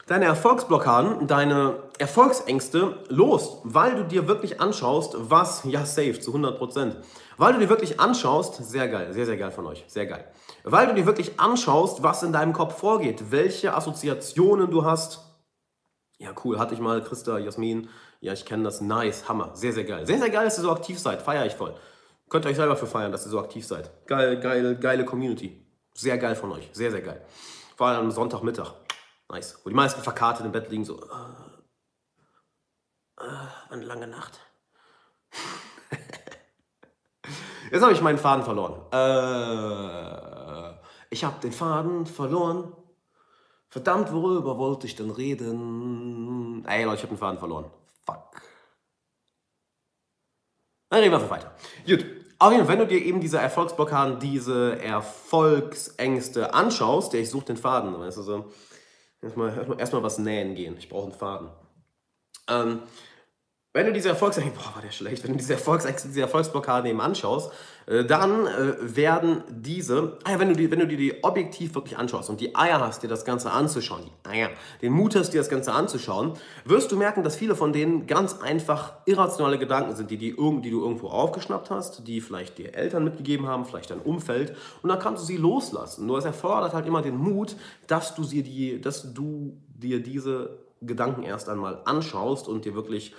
[0.07, 6.59] deine Erfolgsblockaden, deine Erfolgsängste los, weil du dir wirklich anschaust, was, ja, safe, zu 100
[6.59, 6.97] Prozent,
[7.37, 10.31] weil du dir wirklich anschaust, sehr geil, sehr, sehr geil von euch, sehr geil,
[10.65, 15.21] weil du dir wirklich anschaust, was in deinem Kopf vorgeht, welche Assoziationen du hast.
[16.19, 17.89] Ja, cool, hatte ich mal, Christa, Jasmin,
[18.23, 20.07] ja, ich kenne das, nice, Hammer, sehr, sehr geil.
[20.07, 21.75] Sehr, sehr geil, dass ihr so aktiv seid, feiere ich voll.
[22.29, 23.91] Könnt ihr euch selber für feiern, dass ihr so aktiv seid.
[24.07, 25.67] Geil, geil, geile Community.
[25.93, 27.21] Sehr geil von euch, sehr, sehr geil.
[27.77, 28.75] Vor allem am Sonntagmittag.
[29.29, 29.59] Nice.
[29.65, 31.03] Wo die meisten verkartet im Bett liegen, so.
[31.03, 31.33] Uh,
[33.21, 34.39] uh, eine lange Nacht.
[37.73, 38.83] Jetzt habe ich meinen Faden verloren.
[38.93, 40.75] Äh,
[41.11, 42.73] ich habe den Faden verloren.
[43.69, 46.65] Verdammt, worüber wollte ich denn reden?
[46.69, 47.69] Ey Leute, ich habe den Faden verloren.
[48.05, 48.43] Fuck.
[50.93, 51.55] Dann reden wir einfach weiter.
[51.87, 52.05] Gut.
[52.39, 57.47] Auf jeden Fall, wenn du dir eben diese Erfolgsblockaden, diese Erfolgsängste anschaust, der ich suche
[57.47, 58.53] den Faden, weißt du so,
[59.23, 60.77] erstmal, erstmal, was nähen gehen.
[60.77, 61.49] Ich brauche einen Faden.
[62.51, 62.83] Ähm,
[63.73, 67.01] wenn du diese Erfolgsängste, boah, war der schlecht, wenn du diese Erfolgsängste, diese Erfolgsblockaden eben
[67.01, 67.51] anschaust,
[67.87, 72.31] dann äh, werden diese, ah wenn du, die, wenn du dir die objektiv wirklich anschaust
[72.31, 75.49] und die Eier hast, dir das Ganze anzuschauen, die Eier, den Mut hast, dir das
[75.49, 80.17] Ganze anzuschauen, wirst du merken, dass viele von denen ganz einfach irrationale Gedanken sind, die,
[80.17, 84.57] die, die du irgendwo aufgeschnappt hast, die vielleicht dir Eltern mitgegeben haben, vielleicht dein Umfeld
[84.83, 86.07] und dann kannst du sie loslassen.
[86.07, 90.59] Nur es erfordert halt immer den Mut, dass du, sie die, dass du dir diese
[90.81, 93.15] Gedanken erst einmal anschaust und dir wirklich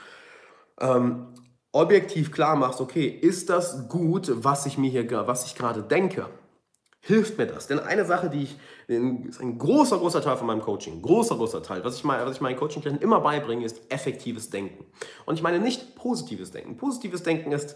[0.79, 1.27] ähm,
[1.73, 6.27] objektiv klar machst, okay, ist das gut, was ich mir hier, was ich gerade denke?
[7.01, 7.67] Hilft mir das?
[7.67, 8.55] Denn eine Sache, die ich,
[8.87, 12.35] ist ein großer, großer Teil von meinem Coaching, großer, großer Teil, was ich, mal, was
[12.35, 14.85] ich meinen Coaching-Klienten immer beibringe, ist effektives Denken.
[15.25, 16.77] Und ich meine nicht positives Denken.
[16.77, 17.75] Positives Denken ist,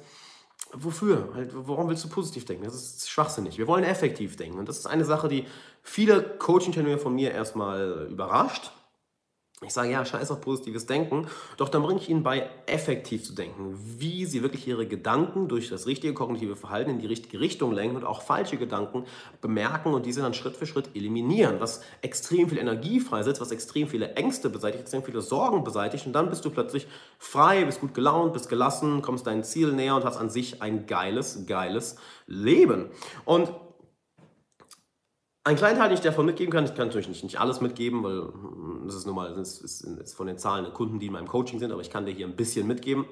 [0.74, 1.30] wofür?
[1.34, 2.64] Halt, warum willst du positiv denken?
[2.64, 3.58] Das ist schwachsinnig.
[3.58, 4.60] Wir wollen effektiv denken.
[4.60, 5.46] Und das ist eine Sache, die
[5.82, 8.72] viele Coaching-Trainer von mir erstmal überrascht.
[9.66, 11.26] Ich sage, ja, scheiß auf positives Denken,
[11.58, 15.68] doch dann bringe ich Ihnen bei, effektiv zu denken, wie Sie wirklich Ihre Gedanken durch
[15.68, 19.06] das richtige kognitive Verhalten in die richtige Richtung lenken und auch falsche Gedanken
[19.42, 23.88] bemerken und diese dann Schritt für Schritt eliminieren, was extrem viel Energie freisetzt, was extrem
[23.88, 26.86] viele Ängste beseitigt, extrem viele Sorgen beseitigt und dann bist du plötzlich
[27.18, 30.86] frei, bist gut gelaunt, bist gelassen, kommst deinem Ziel näher und hast an sich ein
[30.86, 31.96] geiles, geiles
[32.28, 32.92] Leben.
[33.26, 33.50] Und
[35.48, 38.04] ein kleiner Teil, den ich davon mitgeben kann, ich kann natürlich nicht, nicht alles mitgeben,
[38.04, 41.06] weil hm, das ist nun mal das ist, ist von den Zahlen der Kunden, die
[41.06, 43.06] in meinem Coaching sind, aber ich kann dir hier ein bisschen mitgeben,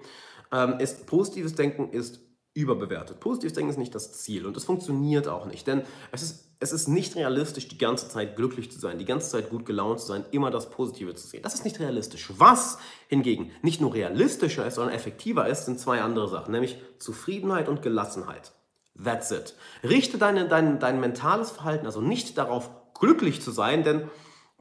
[0.51, 2.19] ähm, ist positives Denken ist
[2.53, 3.21] überbewertet.
[3.21, 6.73] Positives Denken ist nicht das Ziel und es funktioniert auch nicht, denn es ist, es
[6.73, 10.07] ist nicht realistisch, die ganze Zeit glücklich zu sein, die ganze Zeit gut gelaunt zu
[10.07, 11.41] sein, immer das Positive zu sehen.
[11.41, 12.31] Das ist nicht realistisch.
[12.37, 17.69] Was hingegen nicht nur realistischer ist, sondern effektiver ist, sind zwei andere Sachen, nämlich Zufriedenheit
[17.69, 18.53] und Gelassenheit.
[19.01, 19.55] That's it.
[19.83, 24.09] Richte dein, dein, dein mentales Verhalten also nicht darauf, glücklich zu sein, denn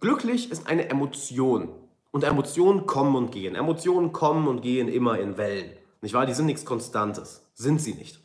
[0.01, 1.69] glücklich ist eine Emotion.
[2.11, 3.55] Und Emotionen kommen und gehen.
[3.55, 5.73] Emotionen kommen und gehen immer in Wellen.
[6.01, 6.27] Nicht wahr?
[6.27, 7.45] Die sind nichts Konstantes.
[7.55, 8.21] Sind sie nicht.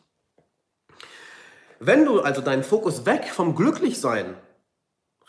[1.80, 4.36] Wenn du also deinen Fokus weg vom Glücklichsein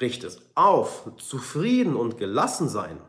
[0.01, 3.01] richtest auf zufrieden und gelassen sein,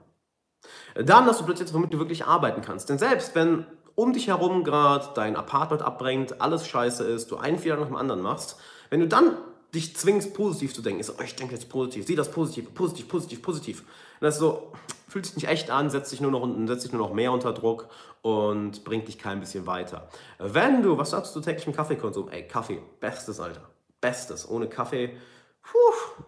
[0.96, 2.90] dann hast du plötzlich, womit du wirklich arbeiten kannst.
[2.90, 3.66] Denn selbst wenn
[4.02, 7.96] um dich herum gerade dein Apartment abbringt, alles scheiße ist, du einen Fehler nach dem
[7.96, 8.58] anderen machst,
[8.90, 9.38] wenn du dann
[9.76, 13.08] dich zwingst, positiv zu denken, ist oh, ich denke jetzt positiv, sieh das positiv, positiv,
[13.08, 13.82] positiv, positiv.
[13.82, 13.88] Und
[14.22, 14.72] das ist so,
[15.08, 17.54] fühlt sich nicht echt an, setzt dich nur noch setzt dich nur noch mehr unter
[17.54, 17.90] Druck
[18.24, 20.10] und bringt dich kein bisschen weiter.
[20.40, 22.28] Wenn du, was sagst du täglich im Kaffeekonsum?
[22.30, 23.70] Ey, Kaffee, bestes, Alter.
[24.02, 24.50] Bestes.
[24.50, 25.16] Ohne Kaffee,
[25.62, 26.24] puh,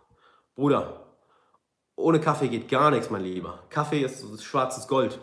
[0.53, 1.07] Bruder,
[1.95, 3.63] ohne Kaffee geht gar nichts, mein Lieber.
[3.71, 5.19] Kaffee ist schwarzes Gold.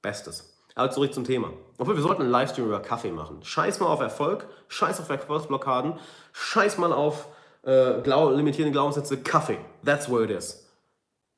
[0.00, 0.59] Bestes.
[0.80, 1.52] Aber zurück zum Thema.
[1.76, 3.42] Obwohl, wir sollten einen Livestream über Kaffee machen.
[3.42, 5.98] Scheiß mal auf Erfolg, scheiß auf Erfolgsblockaden,
[6.32, 7.26] scheiß mal auf
[7.64, 9.18] äh, glau limitierende Glaubenssätze.
[9.18, 9.58] Kaffee.
[9.84, 10.66] That's where it is.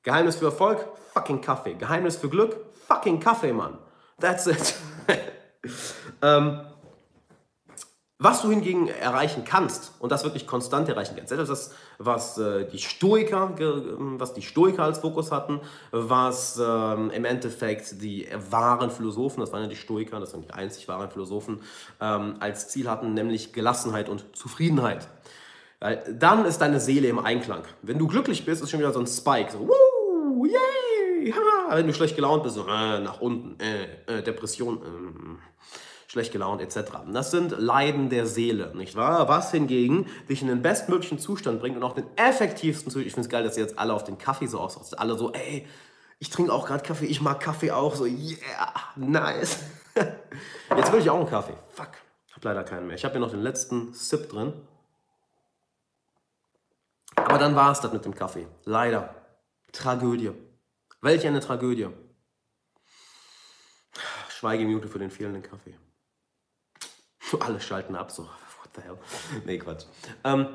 [0.05, 0.87] Geheimnis für Erfolg?
[1.13, 1.75] Fucking Kaffee.
[1.75, 2.55] Geheimnis für Glück?
[2.87, 3.79] Fucking Kaffee, Mann.
[4.21, 4.77] That's it.
[6.23, 6.61] ähm,
[8.23, 12.39] was du hingegen erreichen kannst und das wirklich konstant erreichen kannst, das ist das, was
[12.39, 13.55] äh, die Stoiker,
[14.19, 19.63] was die Stoiker als Fokus hatten, was ähm, im Endeffekt die wahren Philosophen, das waren
[19.63, 21.61] ja die Stoiker, das sind die einzig wahren Philosophen,
[22.01, 25.09] ähm, als Ziel hatten, nämlich Gelassenheit und Zufriedenheit.
[26.09, 27.65] Dann ist deine Seele im Einklang.
[27.83, 31.75] Wenn du glücklich bist, ist schon wieder so ein Spike, so Woo, yay, ha.
[31.75, 34.77] Wenn du schlecht gelaunt bist, so äh, nach unten, äh, äh Depression.
[34.77, 35.53] Äh,
[36.13, 36.93] schlecht gelaunt etc.
[37.11, 39.29] Das sind Leiden der Seele, nicht wahr?
[39.29, 43.07] Was hingegen dich in den bestmöglichen Zustand bringt und auch den effektivsten Zustand.
[43.07, 44.99] Ich finde es geil, dass ihr jetzt alle auf den Kaffee so ausrastet.
[44.99, 45.67] Alle so, ey,
[46.19, 49.61] ich trinke auch gerade Kaffee, ich mag Kaffee auch, so, yeah, nice.
[50.77, 51.55] Jetzt will ich auch einen Kaffee.
[51.71, 51.93] Fuck,
[52.35, 52.97] hab leider keinen mehr.
[52.97, 54.53] Ich habe hier noch den letzten Sip drin.
[57.17, 58.47] Aber dann war es das mit dem Kaffee.
[58.65, 59.15] Leider.
[59.73, 60.33] Tragödie.
[61.01, 61.89] Welch eine Tragödie.
[64.29, 65.75] Schweigeminute für den fehlenden Kaffee.
[67.41, 68.99] Alle schalten ab, so, what the hell.
[69.45, 69.85] Nee, Quatsch.
[70.25, 70.47] Ähm,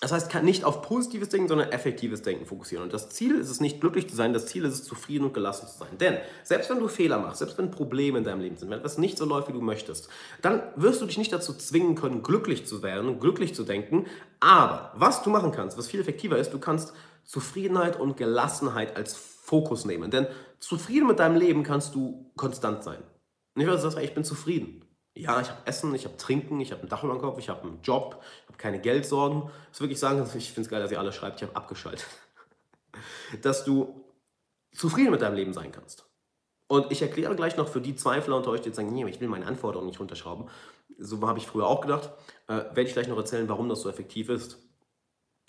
[0.00, 2.84] das heißt, kann nicht auf positives Denken, sondern effektives Denken fokussieren.
[2.84, 5.34] Und das Ziel ist es nicht, glücklich zu sein, das Ziel ist es, zufrieden und
[5.34, 5.98] gelassen zu sein.
[5.98, 8.98] Denn selbst wenn du Fehler machst, selbst wenn Probleme in deinem Leben sind, wenn etwas
[8.98, 10.08] nicht so läuft, wie du möchtest,
[10.40, 14.06] dann wirst du dich nicht dazu zwingen können, glücklich zu werden, glücklich zu denken.
[14.38, 16.92] Aber was du machen kannst, was viel effektiver ist, du kannst
[17.24, 20.12] Zufriedenheit und Gelassenheit als Fokus nehmen.
[20.12, 20.28] Denn
[20.60, 23.02] zufrieden mit deinem Leben kannst du konstant sein.
[23.56, 24.84] Nicht, weil du sagst, ich bin zufrieden
[25.18, 27.48] ja, ich habe Essen, ich habe Trinken, ich habe ein Dach über dem Kopf, ich
[27.48, 29.50] habe einen Job, ich habe keine Geldsorgen.
[29.70, 32.06] Das wirklich sagen, ich finde es geil, dass ihr alle schreibt, ich habe abgeschaltet.
[33.42, 34.04] Dass du
[34.72, 36.06] zufrieden mit deinem Leben sein kannst.
[36.66, 39.20] Und ich erkläre gleich noch für die Zweifler unter euch, die jetzt sagen, nee, ich
[39.20, 40.48] will meine Anforderungen nicht runterschrauben.
[40.98, 42.10] So habe ich früher auch gedacht.
[42.46, 44.58] Äh, werde ich gleich noch erzählen, warum das so effektiv ist.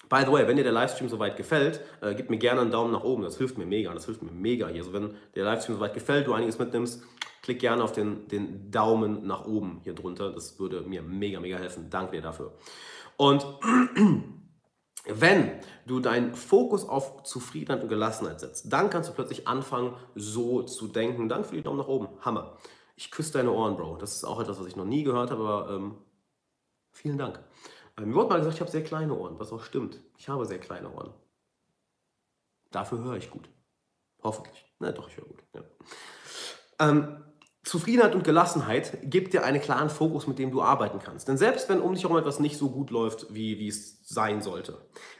[0.09, 2.91] By the way, wenn dir der Livestream soweit gefällt, äh, gib mir gerne einen Daumen
[2.91, 3.21] nach oben.
[3.21, 3.93] Das hilft mir mega.
[3.93, 4.81] Das hilft mir mega hier.
[4.81, 7.03] Also wenn der Livestream soweit gefällt, du einiges mitnimmst,
[7.43, 10.31] klick gerne auf den, den Daumen nach oben hier drunter.
[10.31, 11.91] Das würde mir mega, mega helfen.
[11.91, 12.53] Danke dir dafür.
[13.17, 13.45] Und
[15.05, 15.51] wenn
[15.85, 20.87] du deinen Fokus auf Zufriedenheit und Gelassenheit setzt, dann kannst du plötzlich anfangen, so zu
[20.87, 21.29] denken.
[21.29, 22.07] Danke für die Daumen nach oben.
[22.21, 22.57] Hammer.
[22.95, 23.97] Ich küsse deine Ohren, Bro.
[23.97, 25.95] Das ist auch etwas, was ich noch nie gehört habe, aber ähm,
[26.91, 27.39] vielen Dank.
[27.99, 29.99] Äh, mir wurde mal gesagt, ich habe sehr kleine Ohren, was auch stimmt.
[30.17, 31.13] Ich habe sehr kleine Ohren.
[32.71, 33.49] Dafür höre ich gut.
[34.23, 34.65] Hoffentlich.
[34.79, 35.43] Na doch, ich höre gut.
[35.53, 35.63] Ja.
[36.79, 37.23] Ähm,
[37.63, 41.27] Zufriedenheit und Gelassenheit gibt dir einen klaren Fokus, mit dem du arbeiten kannst.
[41.27, 44.41] Denn selbst wenn um dich herum etwas nicht so gut läuft, wie, wie es sein
[44.41, 44.77] sollte,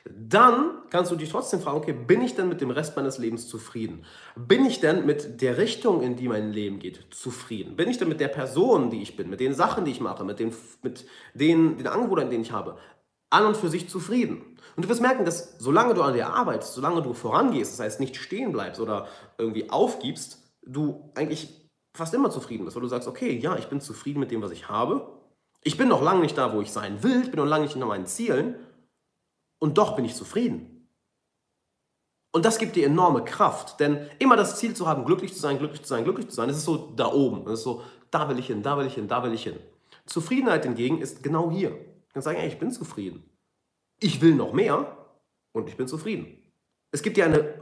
[0.10, 3.49] dann kannst du dich trotzdem fragen, okay, bin ich denn mit dem Rest meines Lebens
[3.49, 4.06] zufrieden?
[4.38, 7.75] Bin ich denn mit der Richtung, in die mein Leben geht, zufrieden?
[7.75, 10.23] Bin ich denn mit der Person, die ich bin, mit den Sachen, die ich mache,
[10.23, 12.78] mit den, mit den, den Angewohnheiten, die ich habe,
[13.30, 14.58] an und für sich zufrieden?
[14.78, 17.99] Und du wirst merken, dass solange du an dir arbeitest, solange du vorangehst, das heißt
[17.99, 21.58] nicht stehen bleibst oder irgendwie aufgibst, du eigentlich
[21.95, 24.52] fast immer zufrieden bist, weil du sagst, okay, ja, ich bin zufrieden mit dem, was
[24.52, 25.19] ich habe.
[25.63, 27.75] Ich bin noch lange nicht da, wo ich sein will, ich bin noch lange nicht
[27.75, 28.56] in meinen Zielen
[29.60, 30.88] und doch bin ich zufrieden.
[32.32, 35.58] Und das gibt dir enorme Kraft, denn immer das Ziel zu haben, glücklich zu sein,
[35.58, 38.30] glücklich zu sein, glücklich zu sein, das ist so da oben, das ist so, da
[38.30, 39.60] will ich hin, da will ich hin, da will ich hin.
[40.06, 41.71] Zufriedenheit hingegen ist genau hier.
[41.71, 43.23] Du kannst sagen, ey, ich bin zufrieden.
[43.99, 44.97] Ich will noch mehr
[45.52, 46.38] und ich bin zufrieden.
[46.91, 47.62] Es gibt dir eine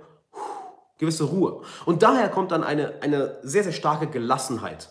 [0.97, 1.61] gewisse Ruhe.
[1.85, 4.89] Und daher kommt dann eine, eine sehr, sehr starke Gelassenheit,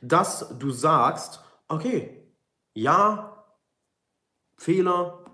[0.00, 2.28] dass du sagst, okay,
[2.74, 3.44] ja,
[4.56, 5.24] Fehler,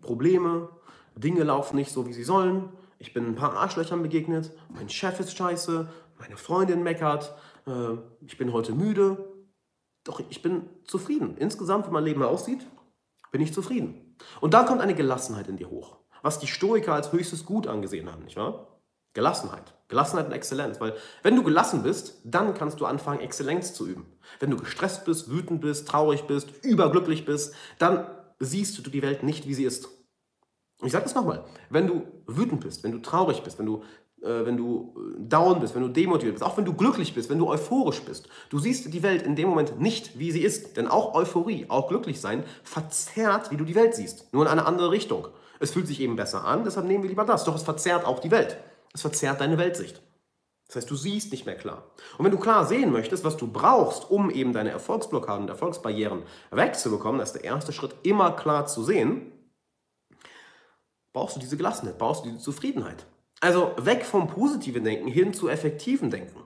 [0.00, 0.68] Probleme,
[1.16, 2.72] Dinge laufen nicht so, wie sie sollen.
[2.98, 5.88] Ich bin ein paar Arschlöchern begegnet, mein Chef ist scheiße,
[6.18, 7.34] meine Freundin meckert,
[7.66, 9.34] äh, ich bin heute müde.
[10.04, 11.36] Doch ich bin zufrieden.
[11.36, 12.66] Insgesamt, wie mein Leben aussieht,
[13.30, 14.16] bin ich zufrieden.
[14.40, 18.10] Und da kommt eine Gelassenheit in dir hoch, was die Stoiker als höchstes Gut angesehen
[18.10, 18.67] haben, nicht wahr?
[19.18, 19.74] Gelassenheit.
[19.88, 20.80] Gelassenheit und Exzellenz.
[20.80, 24.06] Weil wenn du gelassen bist, dann kannst du anfangen, Exzellenz zu üben.
[24.38, 28.06] Wenn du gestresst bist, wütend bist, traurig bist, überglücklich bist, dann
[28.38, 29.88] siehst du die Welt nicht, wie sie ist.
[30.82, 31.44] Ich sage das nochmal.
[31.68, 33.82] Wenn du wütend bist, wenn du traurig bist, wenn du,
[34.22, 37.28] äh, wenn du äh, down bist, wenn du demotiviert bist, auch wenn du glücklich bist,
[37.28, 40.76] wenn du euphorisch bist, du siehst die Welt in dem Moment nicht, wie sie ist.
[40.76, 44.32] Denn auch Euphorie, auch glücklich sein, verzerrt, wie du die Welt siehst.
[44.32, 45.26] Nur in eine andere Richtung.
[45.58, 47.42] Es fühlt sich eben besser an, deshalb nehmen wir lieber das.
[47.42, 48.58] Doch es verzerrt auch die Welt.
[48.98, 50.02] Es verzerrt deine Weltsicht.
[50.66, 51.84] Das heißt, du siehst nicht mehr klar.
[52.18, 56.24] Und wenn du klar sehen möchtest, was du brauchst, um eben deine Erfolgsblockaden und Erfolgsbarrieren
[56.50, 59.30] wegzubekommen, das ist der erste Schritt, immer klar zu sehen,
[61.12, 63.06] brauchst du diese Gelassenheit, brauchst du diese Zufriedenheit.
[63.40, 66.42] Also weg vom positiven Denken hin zu effektiven Denken.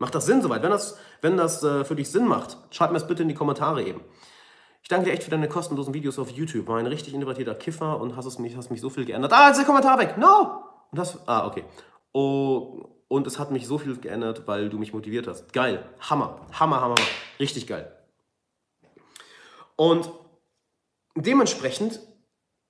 [0.00, 0.64] Macht das Sinn soweit?
[0.64, 3.36] Wenn das, wenn das äh, für dich Sinn macht, schreib mir das bitte in die
[3.36, 4.00] Kommentare eben.
[4.82, 6.66] Ich danke dir echt für deine kostenlosen Videos auf YouTube.
[6.66, 9.32] War ein richtig introvertierter Kiffer und hast, es mich, hast mich so viel geändert.
[9.32, 10.18] Ah, jetzt ist der Kommentar weg.
[10.18, 10.73] No!
[10.94, 11.64] Und das, ah, okay.
[12.12, 15.52] Oh, und es hat mich so viel geändert, weil du mich motiviert hast.
[15.52, 15.84] Geil.
[15.98, 16.46] Hammer.
[16.52, 17.08] Hammer, Hammer, Hammer.
[17.40, 17.92] Richtig geil.
[19.74, 20.08] Und
[21.16, 21.98] dementsprechend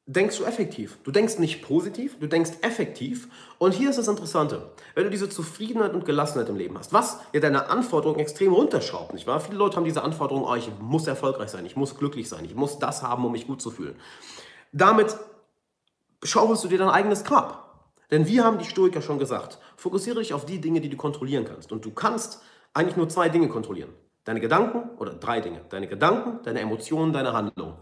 [0.06, 0.96] denkst du effektiv.
[1.04, 3.28] Du denkst nicht positiv, du denkst effektiv.
[3.58, 4.72] Und hier ist das Interessante.
[4.94, 9.12] Wenn du diese Zufriedenheit und Gelassenheit im Leben hast, was ja deine Anforderungen extrem runterschraubt,
[9.12, 9.40] nicht wahr?
[9.40, 12.54] Viele Leute haben diese Anforderungen, oh, ich muss erfolgreich sein, ich muss glücklich sein, ich
[12.54, 13.96] muss das haben, um mich gut zu fühlen.
[14.72, 15.14] Damit
[16.22, 17.63] schaufelst du dir dein eigenes Grab.
[18.14, 21.44] Denn wir haben die Stoiker schon gesagt, fokussiere dich auf die Dinge, die du kontrollieren
[21.44, 21.72] kannst.
[21.72, 22.40] Und du kannst
[22.72, 23.90] eigentlich nur zwei Dinge kontrollieren.
[24.22, 25.62] Deine Gedanken oder drei Dinge.
[25.68, 27.74] Deine Gedanken, deine Emotionen, deine Handlung.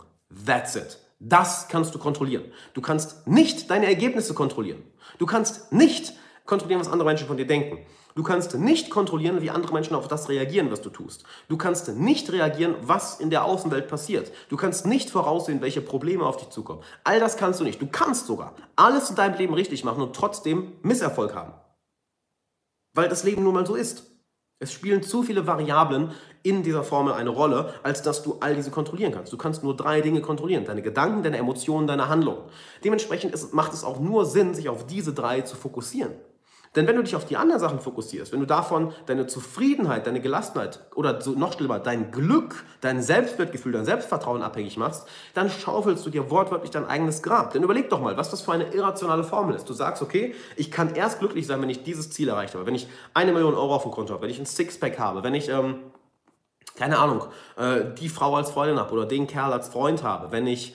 [0.47, 0.99] That's it.
[1.19, 2.45] Das kannst du kontrollieren.
[2.73, 4.83] Du kannst nicht deine Ergebnisse kontrollieren.
[5.19, 6.15] Du kannst nicht
[6.45, 7.79] kontrollieren, was andere Menschen von dir denken.
[8.15, 11.25] Du kannst nicht kontrollieren, wie andere Menschen auf das reagieren, was du tust.
[11.49, 14.31] Du kannst nicht reagieren, was in der Außenwelt passiert.
[14.51, 16.83] Du kannst nicht voraussehen, welche Probleme auf dich zukommen.
[17.05, 17.81] All das kannst du nicht.
[17.81, 21.55] Du kannst sogar alles in deinem Leben richtig machen und trotzdem Misserfolg haben.
[22.95, 24.11] Weil das Leben nun mal so ist.
[24.59, 28.71] Es spielen zu viele Variablen in dieser Formel eine Rolle, als dass du all diese
[28.71, 29.33] kontrollieren kannst.
[29.33, 30.65] Du kannst nur drei Dinge kontrollieren.
[30.65, 32.43] Deine Gedanken, deine Emotionen, deine Handlungen.
[32.85, 36.13] Dementsprechend ist, macht es auch nur Sinn, sich auf diese drei zu fokussieren.
[36.75, 40.23] Denn wenn du dich auf die anderen Sachen fokussierst, wenn du davon deine Zufriedenheit, deine
[40.23, 46.07] Gelassenheit oder so noch schlimmer, dein Glück, dein Selbstwertgefühl, dein Selbstvertrauen abhängig machst, dann schaufelst
[46.07, 47.53] du dir wortwörtlich dein eigenes Grab.
[47.53, 49.69] Denn überleg doch mal, was das für eine irrationale Formel ist.
[49.69, 52.75] Du sagst, okay, ich kann erst glücklich sein, wenn ich dieses Ziel erreicht habe, wenn
[52.75, 55.51] ich eine Million Euro auf dem Konto habe, wenn ich ein Sixpack habe, wenn ich,
[55.51, 55.77] ähm,
[56.77, 57.25] keine Ahnung,
[57.59, 60.75] äh, die Frau als Freundin habe oder den Kerl als Freund habe, wenn ich,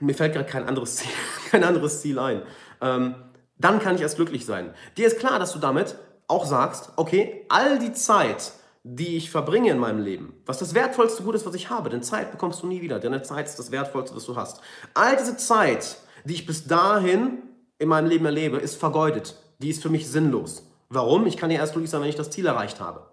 [0.00, 1.12] mir fällt gerade kein anderes Ziel,
[1.52, 2.42] kein anderes Ziel ein.
[2.80, 3.14] Ähm,
[3.60, 4.72] dann kann ich erst glücklich sein.
[4.96, 5.96] Dir ist klar, dass du damit
[6.28, 11.22] auch sagst, okay, all die Zeit, die ich verbringe in meinem Leben, was das wertvollste
[11.22, 13.70] Gut ist, was ich habe, denn Zeit bekommst du nie wieder, denn Zeit ist das
[13.70, 14.60] wertvollste, was du hast.
[14.94, 17.42] All diese Zeit, die ich bis dahin
[17.78, 19.36] in meinem Leben erlebe, ist vergeudet.
[19.58, 20.66] Die ist für mich sinnlos.
[20.88, 21.26] Warum?
[21.26, 23.06] Ich kann ja erst glücklich sein, wenn ich das Ziel erreicht habe.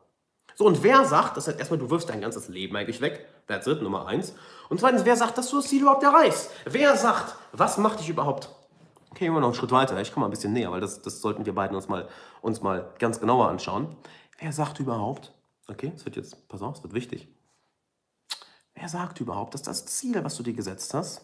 [0.56, 3.68] So, und wer sagt, das heißt erstmal, du wirfst dein ganzes Leben eigentlich weg, that's
[3.68, 4.34] it, Nummer eins.
[4.70, 6.50] Und zweitens, wer sagt, dass du das Ziel überhaupt erreichst?
[6.66, 8.50] Wer sagt, was macht dich überhaupt
[9.12, 10.00] Okay, gehen wir noch einen Schritt weiter.
[10.02, 12.08] Ich komme mal ein bisschen näher, weil das, das sollten wir beiden uns mal,
[12.42, 13.96] uns mal ganz genauer anschauen.
[14.40, 15.34] Wer sagt überhaupt,
[15.68, 17.28] okay, es wird jetzt, pass auf, es wird wichtig.
[18.76, 21.22] Wer sagt überhaupt, dass das Ziel, was du dir gesetzt hast,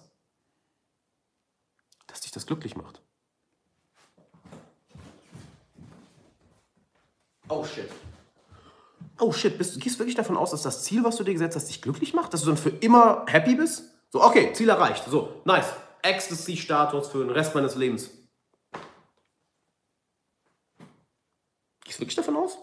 [2.07, 3.01] dass dich das glücklich macht?
[7.49, 7.89] Oh shit.
[9.19, 11.55] oh shit, bist, gehst du wirklich davon aus, dass das Ziel, was du dir gesetzt
[11.55, 12.33] hast, dich glücklich macht?
[12.33, 13.83] Dass du dann für immer happy bist?
[14.09, 15.03] So, okay, Ziel erreicht.
[15.05, 15.67] So, nice.
[16.03, 18.11] Ecstasy-Status für den Rest meines Lebens.
[21.83, 22.57] Gehst du wirklich davon aus?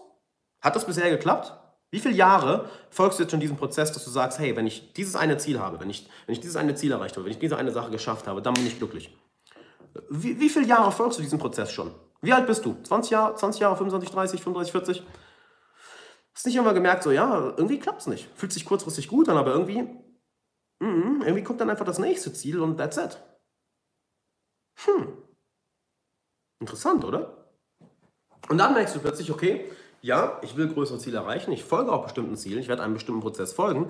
[0.61, 1.53] Hat das bisher geklappt?
[1.91, 4.93] Wie viele Jahre folgst du jetzt schon diesem Prozess, dass du sagst, hey, wenn ich
[4.93, 7.39] dieses eine Ziel habe, wenn ich, wenn ich dieses eine Ziel erreicht habe, wenn ich
[7.39, 9.13] diese eine Sache geschafft habe, dann bin ich glücklich.
[10.09, 11.93] Wie, wie viele Jahre folgst du diesem Prozess schon?
[12.21, 12.77] Wie alt bist du?
[12.81, 15.03] 20 Jahre, 20 Jahre, 25, 30, 35, 40?
[16.33, 18.29] Hast nicht immer gemerkt, so, ja, irgendwie klappt es nicht.
[18.35, 19.85] Fühlt sich kurzfristig gut an, aber irgendwie,
[20.81, 23.17] mm, irgendwie kommt dann einfach das nächste Ziel und that's it.
[24.85, 25.07] Hm.
[26.59, 27.47] Interessant, oder?
[28.49, 29.69] Und dann merkst du plötzlich, okay,
[30.01, 33.21] ja, ich will größere Ziele erreichen, ich folge auch bestimmten Zielen, ich werde einem bestimmten
[33.21, 33.89] Prozess folgen,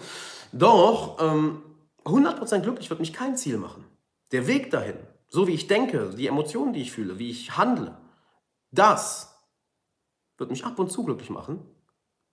[0.52, 1.64] doch ähm,
[2.04, 3.86] 100% glücklich wird mich kein Ziel machen.
[4.32, 4.98] Der Weg dahin,
[5.30, 7.98] so wie ich denke, die Emotionen, die ich fühle, wie ich handle,
[8.72, 9.36] das
[10.38, 11.66] wird mich ab und zu glücklich machen.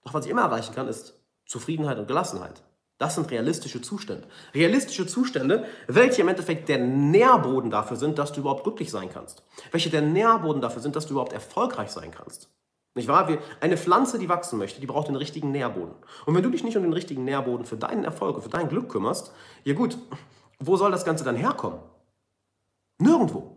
[0.03, 2.63] Doch was ich immer erreichen kann, ist Zufriedenheit und Gelassenheit.
[2.99, 4.27] Das sind realistische Zustände.
[4.53, 9.41] Realistische Zustände, welche im Endeffekt der Nährboden dafür sind, dass du überhaupt glücklich sein kannst.
[9.71, 12.49] Welche der Nährboden dafür sind, dass du überhaupt erfolgreich sein kannst.
[12.95, 13.29] Nicht wahr?
[13.61, 15.95] Eine Pflanze, die wachsen möchte, die braucht den richtigen Nährboden.
[16.25, 18.67] Und wenn du dich nicht um den richtigen Nährboden für deinen Erfolg und für dein
[18.67, 19.31] Glück kümmerst,
[19.63, 19.97] ja gut,
[20.59, 21.79] wo soll das Ganze dann herkommen?
[22.97, 23.55] Nirgendwo.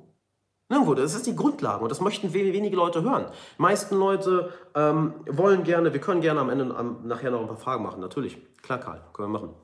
[0.68, 0.94] Nirgendwo.
[0.94, 3.26] Das ist die Grundlage und das möchten wenige Leute hören.
[3.58, 7.48] Die meisten Leute ähm, wollen gerne, wir können gerne am Ende am, nachher noch ein
[7.48, 8.38] paar Fragen machen, natürlich.
[8.62, 9.54] Klar, Karl, können wir machen.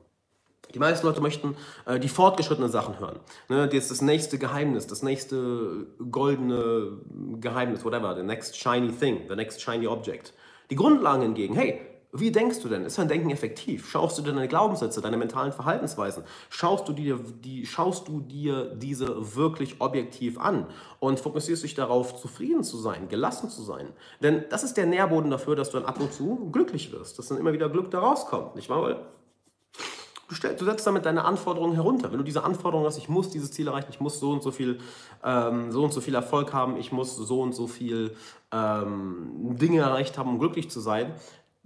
[0.73, 3.19] Die meisten Leute möchten äh, die fortgeschrittenen Sachen hören.
[3.47, 6.99] Ne, das das nächste Geheimnis, das nächste goldene
[7.39, 10.33] Geheimnis, whatever, the next shiny thing, the next shiny object.
[10.69, 11.81] Die Grundlagen hingegen, hey,
[12.11, 12.85] wie denkst du denn?
[12.85, 13.87] Ist dein Denken effektiv?
[13.87, 16.23] Schaust du dir deine Glaubenssätze, deine mentalen Verhaltensweisen?
[16.49, 20.65] Schaust du dir, die, schaust du dir diese wirklich objektiv an
[20.99, 23.89] und fokussierst dich darauf, zufrieden zu sein, gelassen zu sein?
[24.23, 27.27] Denn das ist der Nährboden dafür, dass du dann ab und zu glücklich wirst, dass
[27.27, 28.81] dann immer wieder Glück da rauskommt, nicht wahr?
[28.81, 29.05] Weil
[30.29, 32.11] Du, stellst, du setzt damit deine Anforderungen herunter.
[32.11, 34.51] Wenn du diese Anforderungen hast, ich muss dieses Ziel erreichen, ich muss so und so
[34.51, 34.77] viel,
[35.23, 38.15] ähm, so und so viel Erfolg haben, ich muss so und so viel
[38.51, 41.15] ähm, Dinge erreicht haben, um glücklich zu sein,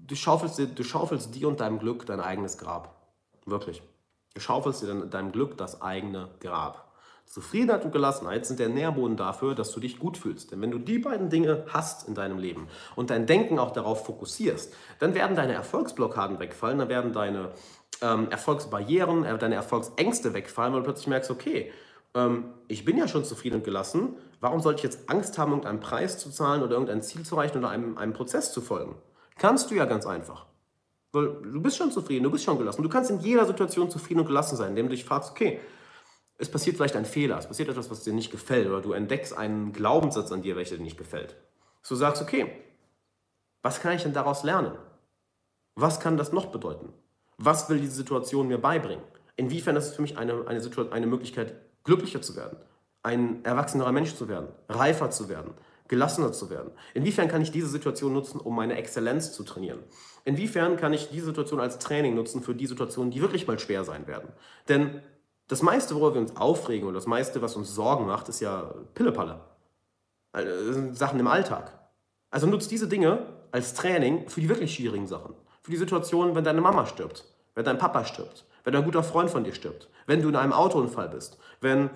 [0.08, 2.96] du schaufelst, dir, du schaufelst dir und deinem Glück dein eigenes Grab.
[3.46, 3.82] Wirklich.
[4.34, 6.92] Du schaufelst dir deinem Glück das eigene Grab.
[7.26, 10.52] Zufriedenheit und Gelassenheit sind der Nährboden dafür, dass du dich gut fühlst.
[10.52, 14.06] Denn wenn du die beiden Dinge hast in deinem Leben und dein Denken auch darauf
[14.06, 17.52] fokussierst, dann werden deine Erfolgsblockaden wegfallen, dann werden deine
[18.02, 21.72] ähm, Erfolgsbarrieren, äh, deine Erfolgsängste wegfallen, weil du plötzlich merkst, okay,
[22.14, 25.80] ähm, ich bin ja schon zufrieden und gelassen, warum sollte ich jetzt Angst haben, irgendeinen
[25.80, 28.96] Preis zu zahlen oder irgendein Ziel zu erreichen oder einem, einem Prozess zu folgen?
[29.38, 30.46] Kannst du ja ganz einfach.
[31.12, 32.82] Weil du bist schon zufrieden, du bist schon gelassen.
[32.82, 35.60] Du kannst in jeder Situation zufrieden und gelassen sein, indem du dich fragst, okay,
[36.38, 39.38] es passiert vielleicht ein Fehler, es passiert etwas, was dir nicht gefällt, oder du entdeckst
[39.38, 41.38] einen Glaubenssatz an dir, welcher dir nicht gefällt.
[41.88, 42.52] Du sagst, okay,
[43.62, 44.76] was kann ich denn daraus lernen?
[45.76, 46.92] Was kann das noch bedeuten?
[47.38, 49.04] Was will diese Situation mir beibringen?
[49.36, 52.58] Inwiefern ist es für mich eine, eine, Situation, eine Möglichkeit, glücklicher zu werden,
[53.02, 55.54] ein erwachsenerer Mensch zu werden, reifer zu werden,
[55.94, 56.72] gelassener zu werden?
[56.96, 59.80] Inwiefern kann ich diese Situation nutzen, um meine Exzellenz zu trainieren?
[60.26, 63.84] Inwiefern kann ich diese Situation als Training nutzen für die Situationen, die wirklich mal schwer
[63.84, 64.30] sein werden?
[64.68, 65.04] Denn
[65.48, 68.74] das meiste, worüber wir uns aufregen und das meiste, was uns Sorgen macht, ist ja
[68.96, 69.42] Pillepalle.
[70.32, 71.80] Also, Sachen im Alltag.
[72.32, 75.36] Also nutzt diese Dinge als Training für die wirklich schwierigen Sachen.
[75.62, 79.30] Für die Situation, wenn deine Mama stirbt, wenn dein Papa stirbt, wenn ein guter Freund
[79.30, 81.92] von dir stirbt, wenn du in einem Autounfall bist, wenn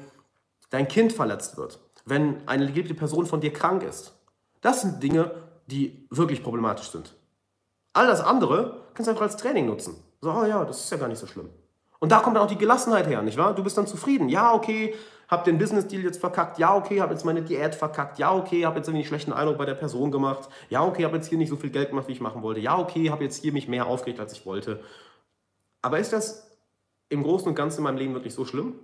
[0.70, 4.14] dein Kind verletzt wird, wenn eine geliebte Person von dir krank ist.
[4.62, 5.32] Das sind Dinge,
[5.68, 7.14] die wirklich problematisch sind.
[7.93, 9.95] All das andere kannst du einfach als Training nutzen.
[10.22, 11.49] So, oh ja, das ist ja gar nicht so schlimm.
[11.99, 13.53] Und da kommt dann auch die Gelassenheit her, nicht wahr?
[13.55, 14.30] Du bist dann zufrieden.
[14.30, 14.95] Ja, okay,
[15.28, 16.58] hab den Business-Deal jetzt verkackt.
[16.60, 18.20] Ja, okay, hab jetzt meine Diät verkackt.
[18.20, 20.47] Ja, okay, hab jetzt einen schlechten Eindruck bei der Person gemacht.
[20.70, 22.62] Ja, okay, hab jetzt hier nicht so viel Geld gemacht, wie ich machen wollte.
[22.62, 24.80] Ja, okay, hab jetzt hier mich mehr aufgeregt, als ich wollte.
[25.82, 26.58] Aber ist das
[27.10, 28.76] im Großen und Ganzen in meinem Leben wirklich so schlimm?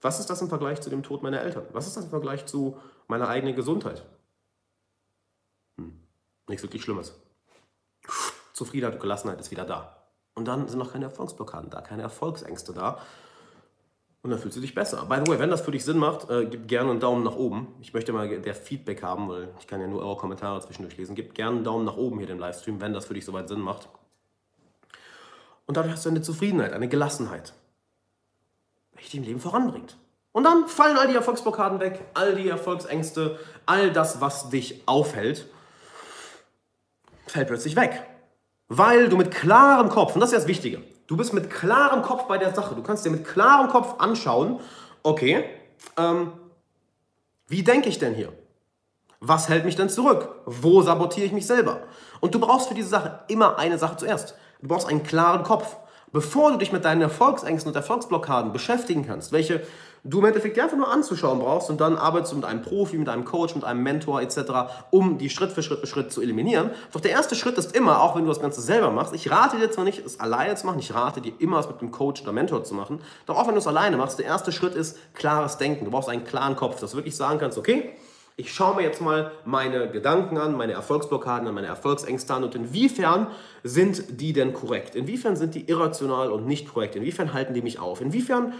[0.00, 1.66] Was ist das im Vergleich zu dem Tod meiner Eltern?
[1.72, 2.78] Was ist das im Vergleich zu
[3.08, 4.04] meiner eigenen Gesundheit?
[5.76, 5.98] Hm,
[6.48, 7.14] nichts wirklich Schlimmes.
[8.54, 9.96] Zufriedenheit und Gelassenheit ist wieder da.
[10.34, 13.00] Und dann sind noch keine Erfolgsblockaden da, keine Erfolgsängste da.
[14.22, 15.06] Und dann fühlst du dich besser.
[15.06, 17.36] By the way, wenn das für dich Sinn macht, äh, gib gerne einen Daumen nach
[17.36, 17.68] oben.
[17.80, 21.14] Ich möchte mal der Feedback haben, weil ich kann ja nur eure Kommentare zwischendurch lesen.
[21.14, 23.60] Gib gerne einen Daumen nach oben hier dem Livestream, wenn das für dich soweit Sinn
[23.60, 23.88] macht.
[25.66, 27.54] Und dadurch hast du eine Zufriedenheit, eine Gelassenheit,
[29.06, 29.96] dich im Leben voranbringt.
[30.32, 35.46] Und dann fallen all die Erfolgsblockaden weg, all die Erfolgsängste, all das, was dich aufhält,
[37.26, 38.06] fällt plötzlich weg.
[38.68, 42.24] Weil du mit klarem Kopf, und das ist das Wichtige, du bist mit klarem Kopf
[42.24, 42.76] bei der Sache.
[42.76, 44.60] Du kannst dir mit klarem Kopf anschauen,
[45.02, 45.44] okay,
[45.96, 46.32] ähm,
[47.48, 48.32] wie denke ich denn hier?
[49.18, 50.36] Was hält mich denn zurück?
[50.46, 51.80] Wo sabotiere ich mich selber?
[52.20, 54.34] Und du brauchst für diese Sache immer eine Sache zuerst.
[54.62, 55.76] Du brauchst einen klaren Kopf.
[56.12, 59.62] Bevor du dich mit deinen Erfolgsängsten und Erfolgsblockaden beschäftigen kannst, welche
[60.02, 63.08] du im Endeffekt einfach nur anzuschauen brauchst und dann arbeitest du mit einem Profi, mit
[63.08, 64.40] einem Coach, mit einem Mentor etc.,
[64.90, 66.70] um die Schritt für Schritt für Schritt zu eliminieren.
[66.92, 69.58] Doch der erste Schritt ist immer, auch wenn du das Ganze selber machst, ich rate
[69.58, 72.22] dir zwar nicht, es alleine zu machen, ich rate dir immer, es mit einem Coach
[72.22, 74.96] oder Mentor zu machen, doch auch wenn du es alleine machst, der erste Schritt ist
[75.14, 75.84] klares Denken.
[75.84, 77.94] Du brauchst einen klaren Kopf, dass du wirklich sagen kannst, okay,
[78.40, 82.54] ich schaue mir jetzt mal meine Gedanken an, meine Erfolgsblockaden an, meine Erfolgsängste an und
[82.54, 83.26] inwiefern
[83.62, 84.94] sind die denn korrekt?
[84.94, 86.96] Inwiefern sind die irrational und nicht korrekt?
[86.96, 88.00] Inwiefern halten die mich auf?
[88.00, 88.54] Inwiefern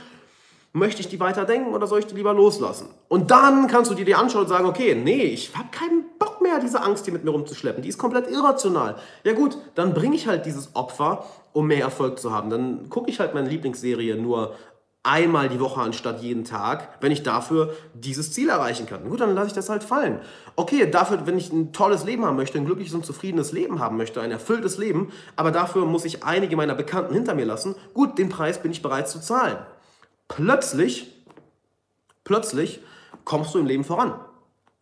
[0.72, 2.88] möchte ich die weiter denken oder soll ich die lieber loslassen?
[3.08, 6.40] Und dann kannst du dir die anschauen und sagen, okay, nee, ich habe keinen Bock
[6.40, 7.82] mehr, diese Angst hier mit mir rumzuschleppen.
[7.82, 8.96] Die ist komplett irrational.
[9.24, 12.50] Ja gut, dann bringe ich halt dieses Opfer, um mehr Erfolg zu haben.
[12.50, 14.54] Dann gucke ich halt meine Lieblingsserie nur
[15.02, 19.08] einmal die Woche anstatt jeden Tag, wenn ich dafür dieses Ziel erreichen kann.
[19.08, 20.20] Gut, dann lasse ich das halt fallen.
[20.56, 23.96] Okay, dafür, wenn ich ein tolles Leben haben möchte, ein glückliches und zufriedenes Leben haben
[23.96, 28.18] möchte, ein erfülltes Leben, aber dafür muss ich einige meiner Bekannten hinter mir lassen, gut,
[28.18, 29.56] den Preis bin ich bereit zu zahlen.
[30.28, 31.12] Plötzlich,
[32.24, 32.80] plötzlich
[33.24, 34.14] kommst du im Leben voran,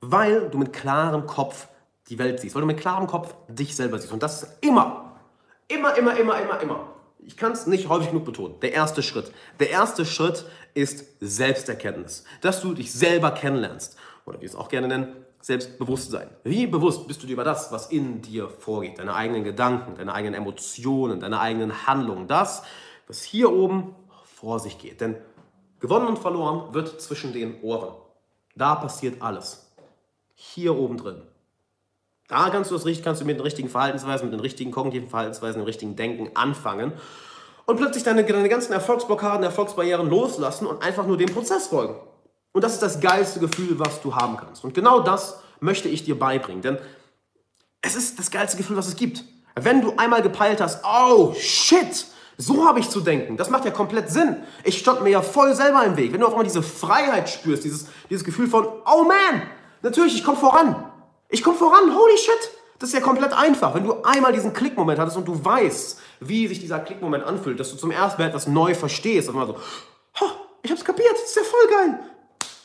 [0.01, 1.69] weil du mit klarem Kopf
[2.09, 4.12] die Welt siehst, weil du mit klarem Kopf dich selber siehst.
[4.12, 5.14] Und das ist immer,
[5.69, 6.97] immer, immer, immer, immer, immer
[7.29, 9.31] ich kann es nicht häufig genug betonen, der erste Schritt.
[9.61, 13.99] Der erste Schritt ist Selbsterkenntnis, dass du dich selber kennenlernst.
[14.24, 16.31] Oder wie wir es auch gerne nennen, Selbstbewusstsein.
[16.43, 20.14] Wie bewusst bist du dir über das, was in dir vorgeht, deine eigenen Gedanken, deine
[20.14, 22.62] eigenen Emotionen, deine eigenen Handlungen, das,
[23.07, 25.03] was hier oben vor sich geht.
[25.03, 25.16] Denn
[25.81, 27.95] gewonnen und verloren wird zwischen den Ohren.
[28.57, 29.70] Da passiert alles.
[30.35, 31.20] Hier oben drin.
[32.29, 35.09] Da kannst du das richtig, kannst du mit den richtigen Verhaltensweisen, mit den richtigen kognitiven
[35.09, 36.93] Verhaltensweisen, dem richtigen Denken anfangen
[37.64, 41.97] und plötzlich deine, deine ganzen Erfolgsblockaden, Erfolgsbarrieren loslassen und einfach nur dem Prozess folgen.
[42.53, 44.64] Und das ist das geilste Gefühl, was du haben kannst.
[44.64, 46.79] Und genau das möchte ich dir beibringen, denn
[47.83, 49.24] es ist das geilste Gefühl, was es gibt.
[49.55, 52.07] Wenn du einmal gepeilt hast, oh shit,
[52.37, 53.37] so habe ich zu denken.
[53.37, 54.37] Das macht ja komplett Sinn.
[54.64, 56.12] Ich stand mir ja voll selber im Weg.
[56.12, 59.43] Wenn du auf einmal diese Freiheit spürst, dieses, dieses Gefühl von, oh man,
[59.83, 60.88] natürlich, ich komme voran.
[61.29, 62.51] Ich komme voran, holy shit.
[62.79, 63.74] Das ist ja komplett einfach.
[63.74, 67.70] Wenn du einmal diesen Klickmoment hattest und du weißt, wie sich dieser Klickmoment anfühlt, dass
[67.70, 69.57] du zum ersten Mal etwas neu verstehst, und mal so,
[70.62, 71.99] ich hab's kapiert, das ist ja voll geil.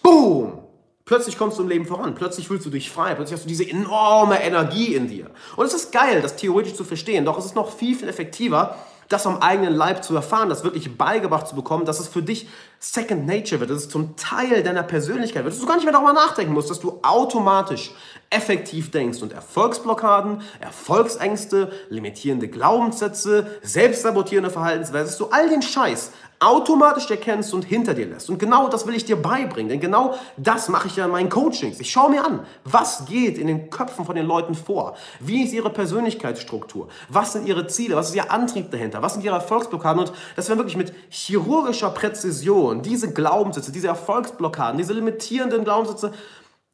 [0.02, 0.60] Boom!
[1.06, 3.70] Plötzlich kommst du im Leben voran, plötzlich fühlst du dich frei, plötzlich hast du diese
[3.70, 5.32] enorme Energie in dir.
[5.58, 8.78] Und es ist geil, das theoretisch zu verstehen, doch es ist noch viel, viel effektiver,
[9.14, 12.50] das am eigenen Leib zu erfahren, das wirklich beigebracht zu bekommen, dass es für dich
[12.80, 15.94] Second Nature wird, dass es zum Teil deiner Persönlichkeit wird, dass du gar nicht mehr
[15.94, 17.92] darüber nachdenken musst, dass du automatisch
[18.30, 19.22] effektiv denkst.
[19.22, 26.12] Und Erfolgsblockaden, Erfolgsängste, limitierende Glaubenssätze, selbstsabotierende Verhaltensweisen, dass du all den Scheiß
[26.44, 28.30] automatisch erkennst und hinter dir lässt.
[28.30, 31.30] Und genau das will ich dir beibringen, denn genau das mache ich ja in meinen
[31.30, 31.80] Coachings.
[31.80, 35.54] Ich schaue mir an, was geht in den Köpfen von den Leuten vor, wie ist
[35.54, 40.02] ihre Persönlichkeitsstruktur, was sind ihre Ziele, was ist ihr Antrieb dahinter, was sind ihre Erfolgsblockaden?
[40.02, 46.14] Und dass wir wirklich mit chirurgischer Präzision diese Glaubenssätze, diese Erfolgsblockaden, diese limitierenden Glaubenssätze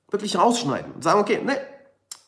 [0.09, 0.93] wirklich rausschneiden.
[0.93, 1.57] Und sagen, okay, ne,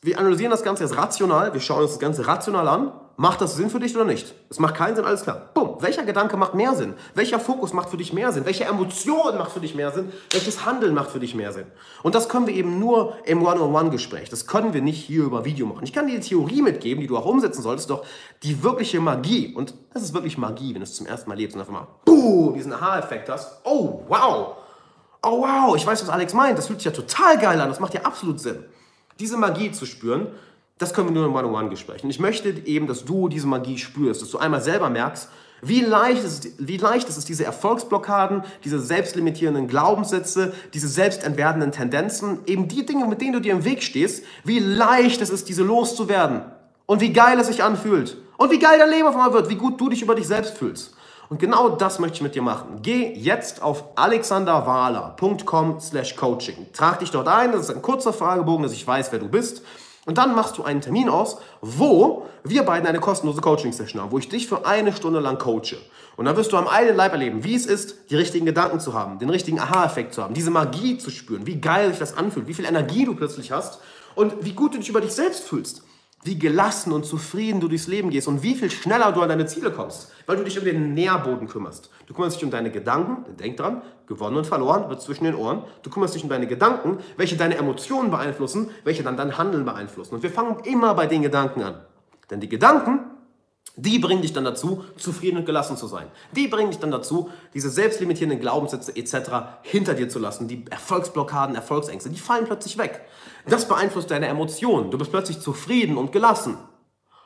[0.01, 2.91] wir analysieren das Ganze jetzt rational, wir schauen uns das Ganze rational an
[3.22, 4.34] Macht das Sinn für dich oder nicht?
[4.49, 5.51] Es macht keinen Sinn, alles klar.
[5.53, 5.76] Bumm.
[5.80, 6.95] Welcher Gedanke macht mehr Sinn?
[7.13, 8.47] Welcher Fokus macht für dich mehr Sinn?
[8.47, 10.11] Welche Emotion macht für dich mehr Sinn?
[10.32, 11.67] Welches Handeln macht für dich mehr Sinn?
[12.01, 14.30] Und das können wir eben nur im One-on-One-Gespräch.
[14.30, 15.84] Das können wir nicht hier über Video machen.
[15.84, 18.03] Ich kann dir die Theorie mitgeben, die du auch umsetzen solltest, doch
[18.41, 21.53] die wirkliche Magie, und das ist wirklich Magie, wenn du es zum ersten Mal lebst
[21.53, 23.61] und einfach mal, boom, diesen Aha-Effekt hast.
[23.65, 24.55] Oh, wow.
[25.22, 25.76] Oh, wow.
[25.76, 26.57] Ich weiß, was Alex meint.
[26.57, 27.69] Das fühlt sich ja total geil an.
[27.69, 28.65] Das macht ja absolut Sinn.
[29.19, 30.30] Diese Magie zu spüren,
[30.82, 32.03] das können wir nur im One-on-One-Gespräch.
[32.03, 35.29] Und ich möchte eben, dass du diese Magie spürst, dass du einmal selber merkst,
[35.61, 42.39] wie leicht, ist, wie leicht ist es, diese Erfolgsblockaden, diese selbstlimitierenden Glaubenssätze, diese selbstentwerdenden Tendenzen,
[42.47, 45.61] eben die Dinge, mit denen du dir im Weg stehst, wie leicht es ist, diese
[45.61, 46.41] loszuwerden.
[46.88, 48.17] Und wie geil es sich anfühlt.
[48.38, 50.57] Und wie geil dein Leben auf einmal wird, wie gut du dich über dich selbst
[50.57, 50.95] fühlst.
[51.29, 52.79] Und genau das möchte ich mit dir machen.
[52.82, 56.67] Geh jetzt auf alexanderwahler.com slash coaching.
[56.73, 59.61] Trag dich dort ein, das ist ein kurzer Fragebogen, dass ich weiß, wer du bist.
[60.06, 64.18] Und dann machst du einen Termin aus, wo wir beiden eine kostenlose Coaching-Session haben, wo
[64.18, 65.78] ich dich für eine Stunde lang coache.
[66.18, 68.93] Und dann wirst du am eigenen Leib erleben, wie es ist, die richtigen Gedanken zu
[68.93, 72.47] haben, den richtigen Aha-Effekt zu haben, diese Magie zu spüren, wie geil sich das anfühlt,
[72.47, 73.80] wie viel Energie du plötzlich hast
[74.16, 75.84] und wie gut du dich über dich selbst fühlst
[76.24, 79.47] wie gelassen und zufrieden du durchs Leben gehst und wie viel schneller du an deine
[79.47, 81.89] Ziele kommst, weil du dich um den Nährboden kümmerst.
[82.05, 85.63] Du kümmerst dich um deine Gedanken, denk dran, gewonnen und verloren wird zwischen den Ohren.
[85.82, 90.15] Du kümmerst dich um deine Gedanken, welche deine Emotionen beeinflussen, welche dann dein Handeln beeinflussen.
[90.15, 91.76] Und wir fangen immer bei den Gedanken an.
[92.30, 92.99] Denn die Gedanken,
[93.82, 96.05] Die bringen dich dann dazu, zufrieden und gelassen zu sein.
[96.34, 99.32] Die bringen dich dann dazu, diese selbstlimitierenden Glaubenssätze etc.
[99.63, 100.47] hinter dir zu lassen.
[100.47, 103.01] Die Erfolgsblockaden, Erfolgsängste, die fallen plötzlich weg.
[103.47, 104.91] Das beeinflusst deine Emotionen.
[104.91, 106.59] Du bist plötzlich zufrieden und gelassen.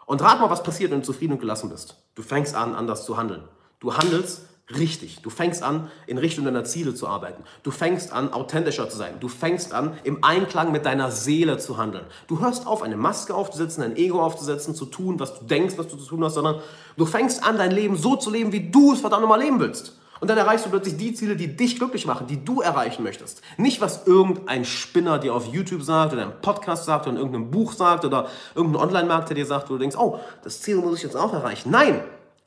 [0.05, 1.97] Und rat mal, was passiert, wenn du zufrieden und gelassen bist.
[2.15, 3.43] Du fängst an, anders zu handeln.
[3.81, 4.47] Du handelst
[4.77, 5.21] richtig.
[5.21, 7.43] Du fängst an, in Richtung deiner Ziele zu arbeiten.
[7.63, 9.15] Du fängst an, authentischer zu sein.
[9.19, 12.05] Du fängst an, im Einklang mit deiner Seele zu handeln.
[12.27, 15.87] Du hörst auf, eine Maske aufzusetzen, ein Ego aufzusetzen, zu tun, was du denkst, was
[15.87, 16.61] du zu tun hast, sondern
[16.97, 19.93] du fängst an, dein Leben so zu leben, wie du es verdammt nochmal leben willst.
[20.21, 23.41] Und dann erreichst du plötzlich die Ziele, die dich glücklich machen, die du erreichen möchtest.
[23.57, 27.51] Nicht, was irgendein Spinner dir auf YouTube sagt oder einem Podcast sagt oder in irgendeinem
[27.51, 30.97] Buch sagt oder irgendein Online-Markt, der dir sagt, wo du denkst, oh, das Ziel muss
[30.97, 31.69] ich jetzt auch erreichen.
[31.69, 31.99] Nein,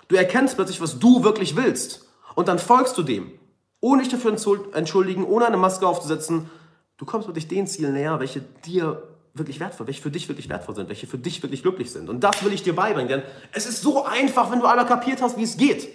[0.08, 2.07] du erkennst plötzlich, was du wirklich willst.
[2.38, 3.32] Und dann folgst du dem,
[3.80, 6.48] ohne dich dafür zu entschuldigen, ohne eine Maske aufzusetzen.
[6.96, 9.02] Du kommst wirklich den Zielen näher, welche dir
[9.34, 12.08] wirklich wertvoll, welche für dich wirklich wertvoll sind, welche für dich wirklich glücklich sind.
[12.08, 15.20] Und das will ich dir beibringen, denn es ist so einfach, wenn du einmal kapiert
[15.20, 15.88] hast, wie es geht.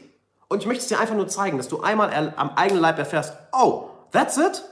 [0.49, 3.37] Und ich möchte es dir einfach nur zeigen, dass du einmal am eigenen Leib erfährst,
[3.53, 4.63] oh, that's it?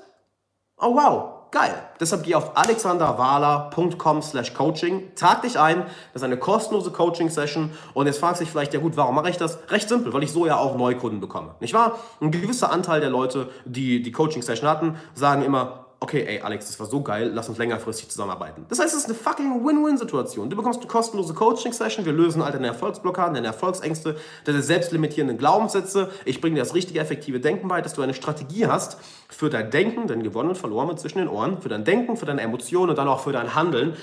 [0.76, 1.74] Oh wow, Geil.
[2.00, 5.84] Deshalb geh auf alexanderwahler.com slash coaching, trag dich ein,
[6.14, 9.30] das ist eine kostenlose Coaching-Session und jetzt fragst du dich vielleicht, ja gut, warum mache
[9.30, 9.60] ich das?
[9.70, 12.00] Recht simpel, weil ich so ja auch Neukunden bekomme, nicht wahr?
[12.22, 16.80] Ein gewisser Anteil der Leute, die die Coaching-Session hatten, sagen immer, okay, ey Alex, das
[16.80, 18.66] war so geil, lass uns längerfristig zusammenarbeiten.
[18.70, 20.50] Das heißt, es ist eine fucking Win-Win-Situation.
[20.50, 26.10] Du bekommst eine kostenlose Coaching-Session, wir lösen all deine Erfolgsblockaden, deine Erfolgsängste, deine selbstlimitierenden Glaubenssätze.
[26.26, 28.98] Ich bringe dir das richtige, effektive Denken bei, dass du eine Strategie hast
[29.30, 32.42] für dein Denken, dein Gewonnen und Verloren zwischen den Ohren, für dein Denken, für deine
[32.42, 33.96] Emotionen und dann auch für dein Handeln.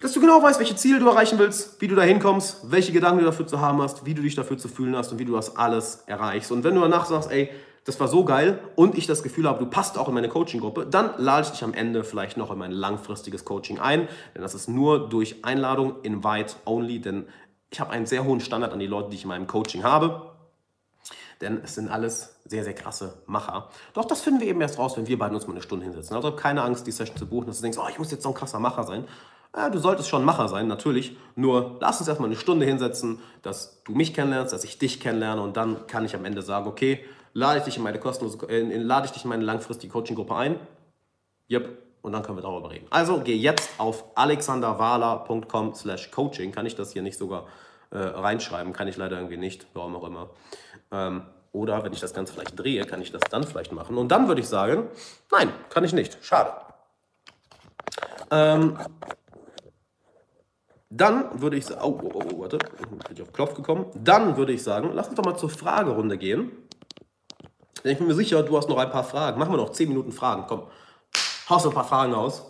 [0.00, 3.20] Dass du genau weißt, welche Ziele du erreichen willst, wie du da hinkommst, welche Gedanken
[3.20, 5.34] du dafür zu haben hast, wie du dich dafür zu fühlen hast und wie du
[5.34, 6.50] das alles erreichst.
[6.52, 7.50] Und wenn du danach sagst, ey,
[7.88, 10.84] das war so geil und ich das Gefühl habe, du passt auch in meine Coaching-Gruppe,
[10.84, 14.08] dann lade ich dich am Ende vielleicht noch in mein langfristiges Coaching ein.
[14.34, 17.26] Denn das ist nur durch Einladung, invite only, denn
[17.70, 20.32] ich habe einen sehr hohen Standard an die Leute, die ich in meinem Coaching habe.
[21.40, 23.70] Denn es sind alles sehr, sehr krasse Macher.
[23.94, 26.14] Doch das finden wir eben erst raus, wenn wir beide uns mal eine Stunde hinsetzen.
[26.14, 28.28] Also keine Angst, die Session zu buchen, dass du denkst, oh, ich muss jetzt so
[28.28, 29.04] ein krasser Macher sein.
[29.56, 31.16] Ja, du solltest schon Macher sein, natürlich.
[31.36, 35.40] Nur lass uns erstmal eine Stunde hinsetzen, dass du mich kennenlernst, dass ich dich kennenlerne
[35.40, 37.02] und dann kann ich am Ende sagen, okay,
[37.32, 40.60] lade ich dich in meine kostenlose, äh, lade ich dich in meine langfristige Coaching-Gruppe ein.
[41.50, 41.82] Yep.
[42.00, 42.86] Und dann können wir darüber reden.
[42.90, 46.52] Also geh jetzt auf alexanderwahler.com slash coaching.
[46.52, 47.46] Kann ich das hier nicht sogar
[47.90, 48.72] äh, reinschreiben?
[48.72, 50.30] Kann ich leider irgendwie nicht, warum auch immer.
[50.92, 51.22] Ähm,
[51.52, 53.98] oder wenn ich das Ganze vielleicht drehe, kann ich das dann vielleicht machen.
[53.98, 54.88] Und dann würde ich sagen,
[55.32, 56.18] nein, kann ich nicht.
[56.24, 56.52] Schade.
[58.30, 58.78] Ähm,
[60.90, 63.86] dann würde ich sagen, oh, oh, oh, warte, bin ich auf Klopf gekommen.
[63.94, 66.52] Dann würde ich sagen, lass uns doch mal zur Fragerunde gehen.
[67.84, 69.38] Ich bin mir sicher, du hast noch ein paar Fragen.
[69.38, 70.44] Machen wir noch 10 Minuten Fragen.
[70.48, 70.62] Komm,
[71.48, 72.44] haust ein paar Fragen aus.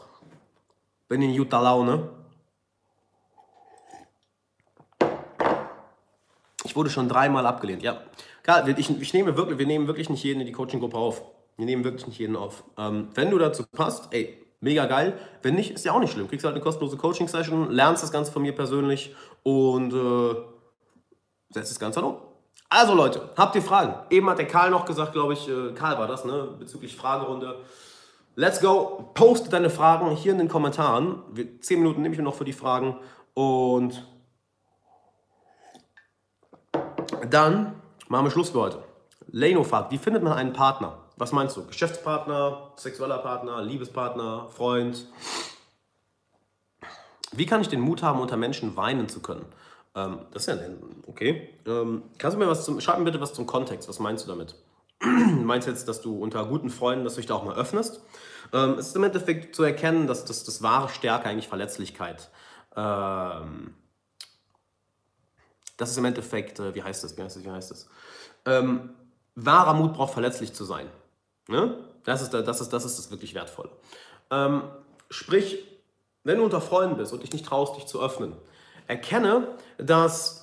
[1.09, 2.09] Bin in guter Laune.
[6.65, 7.83] Ich wurde schon dreimal abgelehnt.
[7.83, 8.03] Ja,
[8.43, 11.23] klar, ich, ich nehme wirklich, wir nehmen wirklich nicht jeden in die Coaching-Gruppe auf.
[11.57, 12.63] Wir nehmen wirklich nicht jeden auf.
[12.77, 15.19] Ähm, wenn du dazu passt, ey, mega geil.
[15.43, 16.29] Wenn nicht, ist ja auch nicht schlimm.
[16.29, 20.37] Kriegst halt eine kostenlose Coaching-Session, lernst das Ganze von mir persönlich und äh,
[21.51, 22.28] setzt das Ganze dann um.
[22.71, 23.95] Also Leute, habt ihr Fragen?
[24.11, 26.49] Eben hat der Karl noch gesagt, glaube ich, äh, Karl war das, ne?
[26.59, 27.57] bezüglich Fragerunde.
[28.35, 31.23] Let's go, poste deine Fragen hier in den Kommentaren.
[31.61, 32.97] Zehn Minuten nehme ich mir noch für die Fragen.
[33.33, 34.05] Und
[37.31, 37.75] dann
[38.09, 38.83] machen wir Schluss für heute.
[39.29, 40.99] Leno fragt, wie findet man einen Partner?
[41.17, 41.65] Was meinst du?
[41.67, 45.07] Geschäftspartner, sexueller Partner, Liebespartner, Freund?
[47.33, 49.45] Wie kann ich den Mut haben, unter Menschen weinen zu können?
[49.99, 50.65] Ähm, das ist ja
[51.07, 51.49] okay.
[51.67, 53.89] Ähm, kannst du mir was zum, schreib mir bitte was zum Kontext.
[53.89, 54.55] Was meinst du damit?
[55.01, 58.01] meinst du jetzt, dass du unter guten Freunden, dass du dich da auch mal öffnest?
[58.53, 62.31] Ähm, es ist im Endeffekt zu erkennen, dass das, das wahre Stärke eigentlich Verletzlichkeit.
[62.77, 63.75] Ähm,
[65.77, 67.17] das ist im Endeffekt, äh, wie heißt das?
[67.17, 67.45] Wie heißt das?
[67.45, 67.89] Wie heißt das?
[68.47, 68.91] Ähm,
[69.35, 70.89] wahrer Mut braucht verletzlich zu sein.
[71.49, 71.77] Ne?
[72.05, 73.71] Das, ist, das, ist, das ist das wirklich Wertvolle.
[74.31, 74.63] Ähm,
[75.11, 75.65] sprich,
[76.25, 78.35] wenn du unter Freunden bist und dich nicht traust, dich zu öffnen,
[78.89, 80.39] erkenne, dass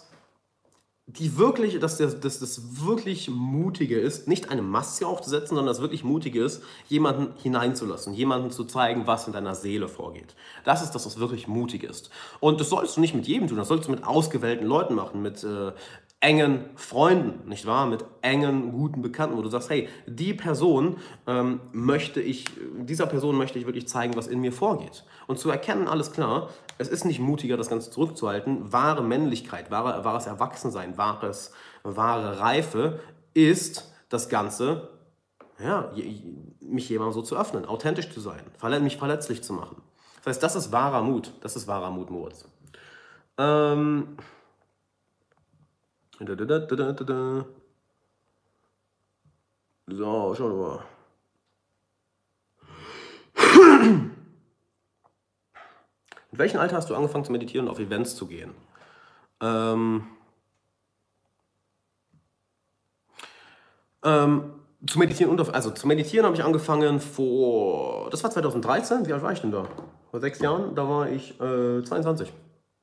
[1.07, 5.79] die wirklich, dass das, das, das wirklich Mutige ist, nicht eine Maske aufzusetzen, sondern das
[5.79, 10.35] wirklich Mutige ist, jemanden hineinzulassen, jemanden zu zeigen, was in deiner Seele vorgeht.
[10.63, 12.09] Das ist das, was wirklich mutig ist.
[12.39, 15.21] Und das solltest du nicht mit jedem tun, das solltest du mit ausgewählten Leuten machen,
[15.21, 15.73] mit äh,
[16.19, 17.85] engen Freunden, nicht wahr?
[17.85, 20.97] Mit engen, guten Bekannten, wo du sagst, hey, die Person
[21.27, 22.45] ähm, möchte ich,
[22.77, 25.03] dieser Person möchte ich wirklich zeigen, was in mir vorgeht.
[25.27, 28.71] Und zu erkennen, alles klar, es ist nicht mutiger, das Ganze zurückzuhalten.
[28.73, 31.51] Wahre Männlichkeit, wahre, wahres Erwachsensein, wahres,
[31.83, 32.99] wahre Reife
[33.33, 34.89] ist das Ganze,
[35.63, 35.91] ja,
[36.59, 38.41] mich jemandem so zu öffnen, authentisch zu sein,
[38.81, 39.81] mich verletzlich zu machen.
[40.25, 41.33] Das heißt, das ist wahrer Mut.
[41.41, 42.49] Das ist wahrer Mut, Moritz.
[43.37, 44.17] Ähm,
[49.87, 50.83] So, schauen wir mal.
[56.31, 58.51] Mit welchem Alter hast du angefangen zu meditieren und auf Events zu gehen?
[59.41, 60.07] Ähm,
[64.03, 64.53] ähm,
[64.87, 69.13] zu meditieren und auf, also zu meditieren habe ich angefangen vor, das war 2013, wie
[69.13, 69.67] alt war ich denn da?
[70.11, 72.31] Vor sechs Jahren, da war ich äh, 22.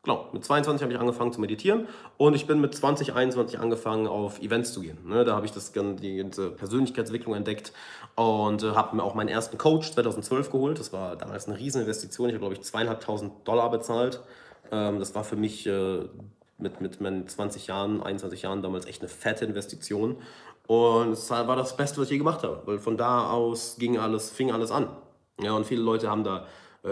[0.05, 1.87] Genau, mit 22 habe ich angefangen zu meditieren
[2.17, 4.99] und ich bin mit 20, 21 angefangen auf Events zu gehen.
[5.07, 7.73] Ne, da habe ich das, die ganze Persönlichkeitsentwicklung entdeckt
[8.17, 10.81] und äh, habe mir auch meinen ersten Coach 2012 geholt.
[10.81, 12.29] Das war damals eine riesen Investition.
[12.29, 14.21] Ich habe, glaube ich, zweieinhalbtausend Dollar bezahlt.
[14.73, 16.01] Ähm, das war für mich äh,
[16.59, 20.17] mit, mit meinen 20 Jahren, 21 Jahren damals echt eine fette Investition.
[20.67, 23.99] Und es war das Beste, was ich je gemacht habe, weil von da aus ging
[23.99, 24.89] alles, fing alles an.
[25.41, 26.47] Ja, und viele Leute haben da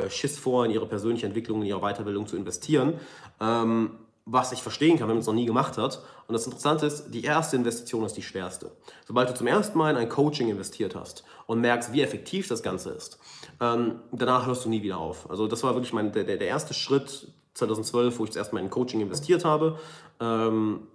[0.08, 2.94] Schiss vor, in ihre persönliche Entwicklung, in ihre Weiterbildung zu investieren.
[3.40, 3.98] Ähm,
[4.32, 6.02] was ich verstehen kann, wenn man es noch nie gemacht hat.
[6.28, 8.70] Und das Interessante ist, die erste Investition ist die schwerste.
[9.06, 12.62] Sobald du zum ersten Mal in ein Coaching investiert hast und merkst, wie effektiv das
[12.62, 13.18] Ganze ist,
[13.60, 15.28] ähm, danach hörst du nie wieder auf.
[15.28, 18.60] Also das war wirklich mein, der, der erste Schritt 2012, wo ich das erste Mal
[18.60, 19.78] in Coaching investiert habe.
[20.20, 20.86] Ähm,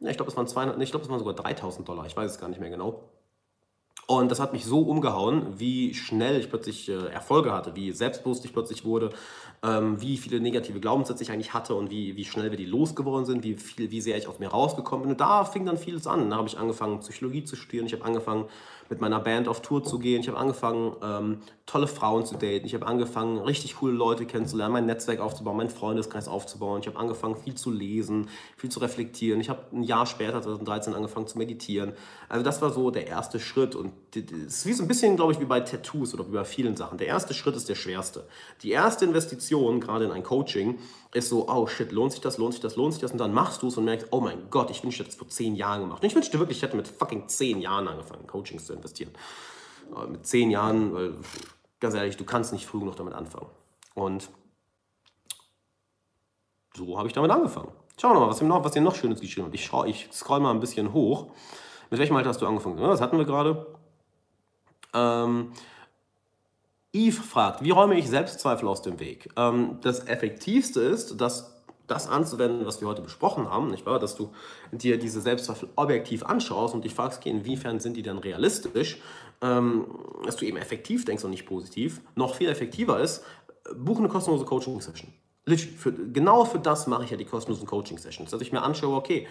[0.00, 2.38] ich glaube, es waren 200, ich glaube, es waren sogar 3000 Dollar, ich weiß es
[2.38, 3.02] gar nicht mehr genau.
[4.08, 8.44] Und das hat mich so umgehauen, wie schnell ich plötzlich äh, Erfolge hatte, wie selbstbewusst
[8.44, 9.10] ich plötzlich wurde,
[9.64, 13.26] ähm, wie viele negative Glaubenssätze ich eigentlich hatte und wie, wie schnell wir die losgeworden
[13.26, 15.12] sind, wie, viel, wie sehr ich aus mir rausgekommen bin.
[15.12, 16.30] Und da fing dann vieles an.
[16.30, 17.86] Da habe ich angefangen, Psychologie zu studieren.
[17.86, 18.44] Ich habe angefangen,
[18.88, 20.20] mit meiner Band auf Tour zu gehen.
[20.20, 22.64] Ich habe angefangen, ähm, tolle Frauen zu daten.
[22.64, 26.80] Ich habe angefangen, richtig coole Leute kennenzulernen, mein Netzwerk aufzubauen, meinen Freundeskreis aufzubauen.
[26.80, 29.40] Ich habe angefangen, viel zu lesen, viel zu reflektieren.
[29.40, 31.92] Ich habe ein Jahr später, 2013, angefangen zu meditieren.
[32.28, 33.74] Also das war so der erste Schritt.
[33.74, 36.44] Und es ist wie so ein bisschen, glaube ich, wie bei Tattoos oder wie bei
[36.44, 36.98] vielen Sachen.
[36.98, 38.26] Der erste Schritt ist der schwerste.
[38.62, 40.78] Die erste Investition, gerade in ein Coaching,
[41.16, 43.12] ist so, oh shit, lohnt sich das, lohnt sich das, lohnt sich das?
[43.12, 45.18] Und dann machst du es und merkst, oh mein Gott, ich wünschte, ich hätte das
[45.18, 46.02] vor zehn Jahren gemacht.
[46.02, 49.10] Und ich wünschte wirklich, ich hätte mit fucking zehn Jahren angefangen, Coachings zu investieren.
[49.92, 51.14] Aber mit zehn Jahren, weil,
[51.80, 53.48] ganz ehrlich, du kannst nicht früh genug damit anfangen.
[53.94, 54.28] Und
[56.74, 57.72] so habe ich damit angefangen.
[57.98, 59.54] Schauen wir mal, was ihr noch, was ihr noch Schönes geschrieben habt.
[59.54, 61.28] Ich, schau, ich scroll mal ein bisschen hoch.
[61.88, 62.76] Mit welchem Alter hast du angefangen?
[62.76, 63.66] Das hatten wir gerade.
[64.92, 65.52] Ähm,
[66.96, 69.28] Eve fragt, wie räume ich Selbstzweifel aus dem Weg?
[69.36, 71.52] Ähm, das Effektivste ist, dass
[71.86, 73.98] das anzuwenden, was wir heute besprochen haben, nicht wahr?
[73.98, 74.32] Dass du
[74.72, 78.98] dir diese Selbstzweifel objektiv anschaust und dich fragst, inwiefern sind die denn realistisch,
[79.42, 79.86] ähm,
[80.24, 82.00] dass du eben effektiv denkst und nicht positiv.
[82.14, 83.22] Noch viel effektiver ist,
[83.76, 85.12] buche eine kostenlose Coaching-Session.
[86.12, 89.28] Genau für das mache ich ja die kostenlosen Coaching-Sessions, dass ich mir anschaue, okay,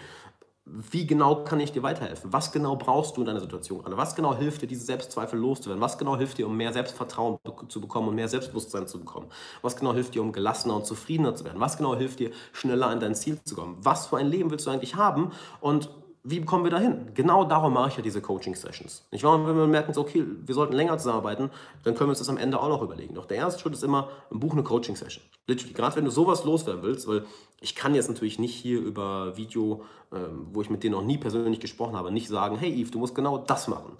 [0.68, 2.32] wie genau kann ich dir weiterhelfen?
[2.32, 3.96] Was genau brauchst du in deiner Situation gerade?
[3.96, 5.80] Was genau hilft dir, diese Selbstzweifel loszuwerden?
[5.80, 7.38] Was genau hilft dir, um mehr Selbstvertrauen
[7.68, 9.28] zu bekommen und mehr Selbstbewusstsein zu bekommen?
[9.62, 11.60] Was genau hilft dir, um gelassener und zufriedener zu werden?
[11.60, 13.76] Was genau hilft dir, schneller an dein Ziel zu kommen?
[13.78, 15.30] Was für ein Leben willst du eigentlich haben?
[15.60, 15.88] Und
[16.28, 17.14] wie kommen wir dahin?
[17.14, 19.06] Genau darum mache ich ja diese Coaching-Sessions.
[19.12, 19.46] Nicht wahr?
[19.46, 21.50] wenn wir merken, so, okay, wir sollten länger zusammenarbeiten,
[21.84, 23.14] dann können wir uns das am Ende auch noch überlegen.
[23.14, 25.22] Doch der erste Schritt ist immer, buch eine Coaching-Session.
[25.46, 27.24] Literally, gerade wenn du sowas loswerden willst, weil
[27.60, 31.16] ich kann jetzt natürlich nicht hier über Video, ähm, wo ich mit denen noch nie
[31.16, 33.96] persönlich gesprochen habe, nicht sagen, hey Yves, du musst genau das machen.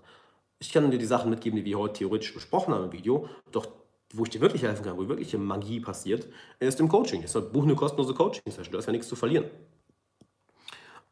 [0.58, 3.68] Ich kann dir die Sachen mitgeben, die wir heute theoretisch besprochen haben im Video, doch
[4.12, 6.26] wo ich dir wirklich helfen kann, wo wirkliche Magie passiert,
[6.58, 7.22] ist im Coaching.
[7.22, 9.44] Deshalb buch eine kostenlose Coaching-Session, du hast ja nichts zu verlieren.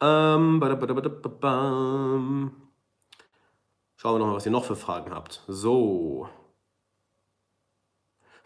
[0.00, 0.60] Ähm,
[3.96, 5.42] Schauen wir nochmal, was ihr noch für Fragen habt.
[5.48, 6.28] So.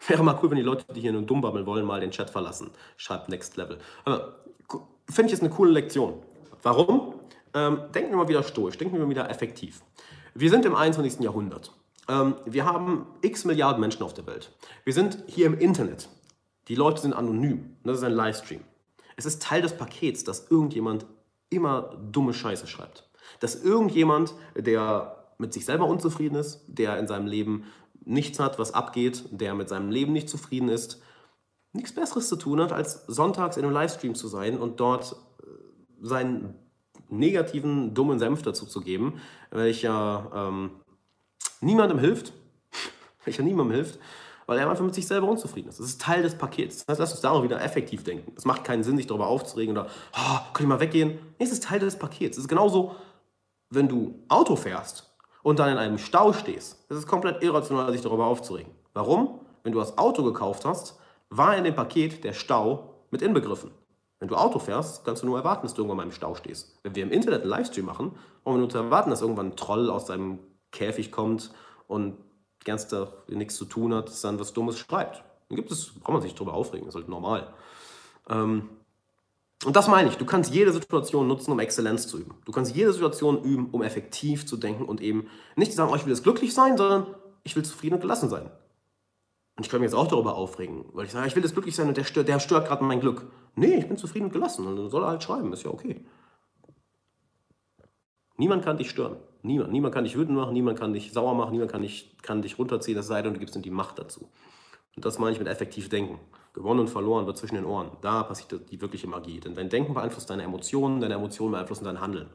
[0.07, 2.29] Wäre mal cool, wenn die Leute, die hier nur dumm babbeln wollen, mal den Chat
[2.29, 2.71] verlassen.
[2.95, 3.77] Schreibt Next Level.
[4.05, 6.23] Finde ich jetzt eine coole Lektion.
[6.63, 7.15] Warum?
[7.53, 9.81] Ähm, denken wir mal wieder stoisch, denken wir mal wieder effektiv.
[10.33, 11.19] Wir sind im 21.
[11.19, 11.73] Jahrhundert.
[12.07, 14.51] Ähm, wir haben x Milliarden Menschen auf der Welt.
[14.85, 16.07] Wir sind hier im Internet.
[16.69, 17.75] Die Leute sind anonym.
[17.83, 18.61] Das ist ein Livestream.
[19.15, 21.05] Es ist Teil des Pakets, dass irgendjemand
[21.49, 23.09] immer dumme Scheiße schreibt.
[23.39, 27.65] Dass irgendjemand, der mit sich selber unzufrieden ist, der in seinem Leben
[28.03, 31.01] nichts hat, was abgeht, der mit seinem Leben nicht zufrieden ist,
[31.73, 35.45] nichts Besseres zu tun hat, als sonntags in einem Livestream zu sein und dort äh,
[36.01, 36.55] seinen
[37.09, 39.21] negativen, dummen Senf dazu zu geben,
[39.51, 40.71] welcher ähm,
[41.61, 42.33] niemandem hilft,
[43.23, 43.99] welcher niemandem hilft
[44.49, 45.79] weil er einfach mit sich selber unzufrieden ist.
[45.79, 46.79] Das ist Teil des Pakets.
[46.79, 48.33] Das heißt, lass uns da auch wieder effektiv denken.
[48.35, 51.19] Es macht keinen Sinn, sich darüber aufzuregen oder, oh, kann ich mal weggehen?
[51.37, 52.35] Nee, es ist Teil des Pakets.
[52.35, 52.95] Es ist genauso,
[53.69, 56.83] wenn du Auto fährst und dann in einem Stau stehst.
[56.89, 58.71] Es ist komplett irrational, sich darüber aufzuregen.
[58.93, 59.39] Warum?
[59.61, 60.97] Wenn du das Auto gekauft hast,
[61.29, 63.69] war in dem Paket der Stau mit inbegriffen.
[64.17, 66.75] Wenn du Auto fährst, kannst du nur erwarten, dass du irgendwann mal im Stau stehst.
[66.81, 69.91] Wenn wir im Internet einen Livestream machen, wollen wir nur erwarten, dass irgendwann ein Troll
[69.91, 70.39] aus seinem
[70.71, 71.51] Käfig kommt
[71.87, 72.17] und
[72.65, 75.23] ganz da nichts zu tun hat, dann was Dummes schreibt.
[75.49, 77.53] Dann gibt es, braucht man sich darüber aufregen, das ist halt normal.
[78.29, 78.69] Ähm,
[79.65, 82.35] Und das meine ich, du kannst jede Situation nutzen, um Exzellenz zu üben.
[82.45, 85.95] Du kannst jede Situation üben, um effektiv zu denken und eben nicht zu sagen, oh,
[85.95, 87.07] ich will jetzt glücklich sein, sondern
[87.43, 88.49] ich will zufrieden und gelassen sein.
[89.57, 91.75] Und ich kann mich jetzt auch darüber aufregen, weil ich sage, ich will jetzt glücklich
[91.75, 93.25] sein und der stört, der stört gerade mein Glück.
[93.55, 96.05] Nee, ich bin zufrieden und gelassen und dann soll er halt schreiben, ist ja okay.
[98.37, 99.17] Niemand kann dich stören.
[99.41, 99.71] Niemand.
[99.71, 102.59] Niemand kann dich wütend machen, niemand kann dich sauer machen, niemand kann dich, kann dich
[102.59, 104.29] runterziehen, das sei denn, du gibst ihm die Macht dazu.
[104.95, 106.19] Und das meine ich mit effektiv denken.
[106.53, 107.91] Gewonnen und verloren wird zwischen den Ohren.
[108.01, 109.39] Da passiert die wirkliche Magie.
[109.39, 112.27] Denn dein Denken beeinflusst deine Emotionen, deine Emotionen beeinflussen dein Handeln.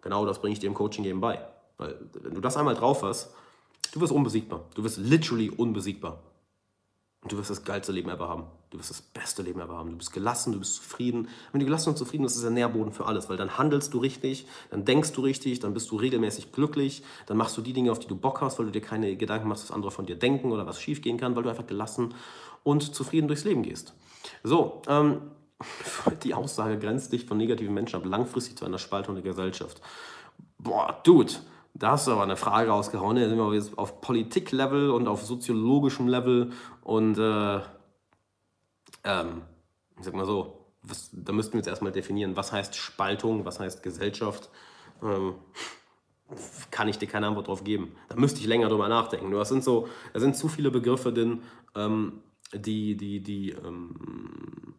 [0.00, 1.40] Genau das bringe ich dir im Coaching eben bei.
[1.76, 3.34] Weil wenn du das einmal drauf hast,
[3.92, 4.64] du wirst unbesiegbar.
[4.74, 6.22] Du wirst literally unbesiegbar.
[7.22, 8.44] Und du wirst das geilste Leben ever haben.
[8.70, 9.90] Du wirst das beste Leben ever haben.
[9.90, 11.28] Du bist gelassen, du bist zufrieden.
[11.50, 13.98] Wenn du gelassen und zufrieden bist, ist der Nährboden für alles, weil dann handelst du
[13.98, 17.90] richtig, dann denkst du richtig, dann bist du regelmäßig glücklich, dann machst du die Dinge,
[17.90, 20.16] auf die du Bock hast, weil du dir keine Gedanken machst, was andere von dir
[20.16, 22.14] denken oder was schief gehen kann, weil du einfach gelassen
[22.62, 23.94] und zufrieden durchs Leben gehst.
[24.44, 25.22] So, ähm,
[26.22, 29.80] die Aussage grenzt dich von negativen Menschen ab, langfristig zu einer Spaltung der Gesellschaft.
[30.58, 31.32] Boah, Dude,
[31.78, 33.16] da hast du aber eine Frage rausgehauen.
[33.16, 36.50] Da sind wir jetzt auf Politik-Level und auf soziologischem Level
[36.82, 37.60] und äh,
[39.04, 39.42] ähm,
[39.96, 43.60] ich sag mal so, was, da müssten wir jetzt erstmal definieren, was heißt Spaltung, was
[43.60, 44.50] heißt Gesellschaft.
[45.02, 45.34] Ähm,
[46.70, 47.96] kann ich dir keine Antwort drauf geben.
[48.08, 49.30] Da müsste ich länger drüber nachdenken.
[49.30, 51.42] Nur das sind so, da sind zu viele Begriffe drin,
[51.74, 52.20] ähm,
[52.52, 54.74] die, die, die ähm,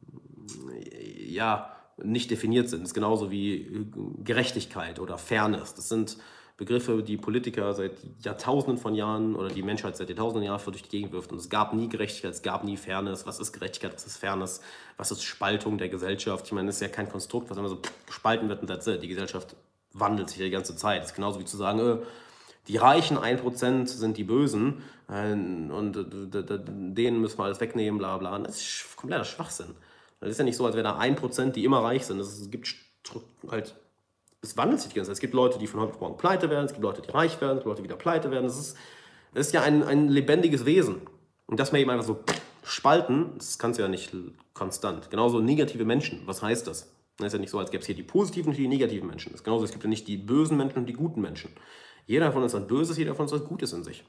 [1.27, 2.81] ja nicht definiert sind.
[2.81, 3.87] Das ist genauso wie
[4.23, 5.73] Gerechtigkeit oder Fairness.
[5.73, 6.17] Das sind
[6.59, 10.89] Begriffe, die Politiker seit Jahrtausenden von Jahren oder die Menschheit seit Jahrtausenden Jahren durch die
[10.89, 11.31] Gegend wirft.
[11.31, 13.25] Und es gab nie Gerechtigkeit, es gab nie Fairness.
[13.25, 14.59] Was ist Gerechtigkeit, was ist Fairness,
[14.97, 16.45] was ist Spaltung der Gesellschaft?
[16.45, 19.01] Ich meine, das ist ja kein Konstrukt, was immer so gespalten wird und that's it.
[19.01, 19.55] Die Gesellschaft
[19.93, 21.01] wandelt sich ja die ganze Zeit.
[21.01, 21.97] Das ist genauso wie zu sagen, äh,
[22.67, 26.59] die reichen 1% sind die Bösen äh, und äh,
[26.93, 28.37] denen müssen wir alles wegnehmen, bla bla.
[28.37, 29.75] Das ist kompletter Schwachsinn.
[30.19, 32.19] Das ist ja nicht so, als wäre da 1%, die immer reich sind.
[32.19, 32.75] Es gibt
[33.49, 33.75] halt
[34.41, 35.15] es wandelt sich die ganze Zeit.
[35.15, 37.39] Es gibt Leute, die von heute auf morgen pleite werden, es gibt Leute, die reich
[37.41, 38.45] werden, es gibt Leute, die wieder pleite werden.
[38.45, 38.77] Das ist,
[39.33, 41.01] das ist ja ein, ein lebendiges Wesen.
[41.45, 42.23] Und das mal eben einfach so
[42.63, 44.11] spalten, das kannst du ja nicht
[44.53, 45.09] konstant.
[45.09, 46.91] Genauso negative Menschen, was heißt das?
[47.17, 49.31] Das ist ja nicht so, als gäbe es hier die positiven und die negativen Menschen.
[49.31, 51.51] Das ist genauso, es gibt ja nicht die bösen Menschen und die guten Menschen.
[52.05, 54.05] Jeder von uns hat Böses, jeder von uns hat Gutes in sich.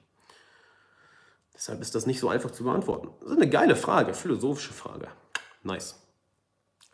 [1.55, 3.09] Deshalb ist das nicht so einfach zu beantworten.
[3.20, 5.09] Das ist eine geile Frage, philosophische Frage.
[5.62, 6.01] Nice.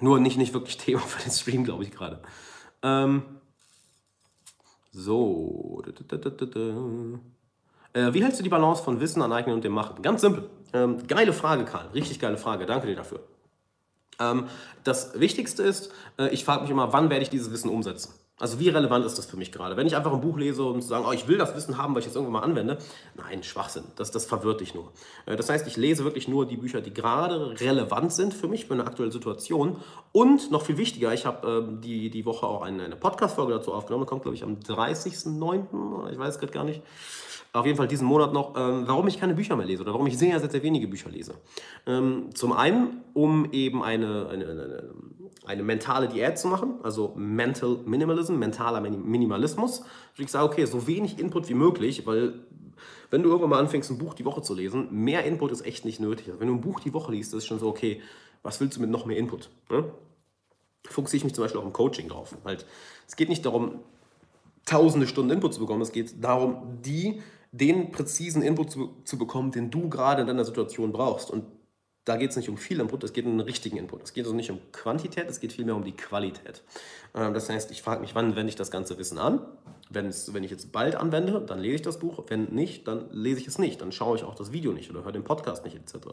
[0.00, 2.22] Nur nicht, nicht wirklich Thema für den Stream, glaube ich gerade.
[2.82, 3.22] Ähm,
[4.92, 5.82] so.
[7.92, 10.02] Äh, wie hältst du die Balance von Wissen aneignen und dem Machen?
[10.02, 10.48] Ganz simpel.
[10.72, 11.88] Ähm, geile Frage, Karl.
[11.94, 12.66] Richtig geile Frage.
[12.66, 13.20] Danke dir dafür.
[14.18, 14.48] Ähm,
[14.84, 18.14] das Wichtigste ist, äh, ich frage mich immer, wann werde ich dieses Wissen umsetzen?
[18.38, 19.78] Also wie relevant ist das für mich gerade?
[19.78, 22.02] Wenn ich einfach ein Buch lese und sage, oh, ich will das Wissen haben, weil
[22.02, 22.76] ich es irgendwann mal anwende,
[23.14, 24.92] nein, Schwachsinn, das, das verwirrt dich nur.
[25.24, 28.66] Äh, das heißt, ich lese wirklich nur die Bücher, die gerade relevant sind für mich,
[28.66, 29.78] für eine aktuelle Situation.
[30.12, 33.72] Und noch viel wichtiger, ich habe ähm, die, die Woche auch eine, eine Podcast-Folge dazu
[33.72, 36.82] aufgenommen, kommt glaube ich am 30.09., ich weiß gerade gar nicht
[37.56, 40.06] auf jeden Fall diesen Monat noch, ähm, warum ich keine Bücher mehr lese oder warum
[40.06, 41.34] ich sehr, sehr, sehr wenige Bücher lese.
[41.86, 44.90] Ähm, zum einen, um eben eine, eine, eine,
[45.46, 49.84] eine, mentale Diät zu machen, also Mental Minimalism, mentaler Minimalismus.
[50.18, 52.34] Ich sage, okay, so wenig Input wie möglich, weil
[53.10, 55.84] wenn du irgendwann mal anfängst, ein Buch die Woche zu lesen, mehr Input ist echt
[55.84, 56.28] nicht nötig.
[56.28, 58.00] Also wenn du ein Buch die Woche liest, ist schon so, okay,
[58.42, 59.50] was willst du mit noch mehr Input?
[59.70, 59.84] Ne?
[60.84, 62.36] Fokussiere ich mich zum Beispiel auch im Coaching drauf.
[62.44, 62.66] Halt,
[63.06, 63.80] es geht nicht darum,
[64.64, 67.22] tausende Stunden Input zu bekommen, es geht darum, die
[67.52, 71.30] den präzisen Input zu, zu bekommen, den du gerade in deiner Situation brauchst.
[71.30, 71.44] Und
[72.06, 74.04] da geht es nicht um viel Input, es geht um einen richtigen Input.
[74.04, 76.62] Es geht also nicht um Quantität, es geht vielmehr um die Qualität.
[77.14, 79.40] Ähm, das heißt, ich frage mich, wann wende ich das ganze Wissen an?
[79.88, 82.24] Wenn's, wenn ich jetzt bald anwende, dann lese ich das Buch.
[82.26, 83.80] Wenn nicht, dann lese ich es nicht.
[83.80, 86.08] Dann schaue ich auch das Video nicht oder höre den Podcast nicht etc.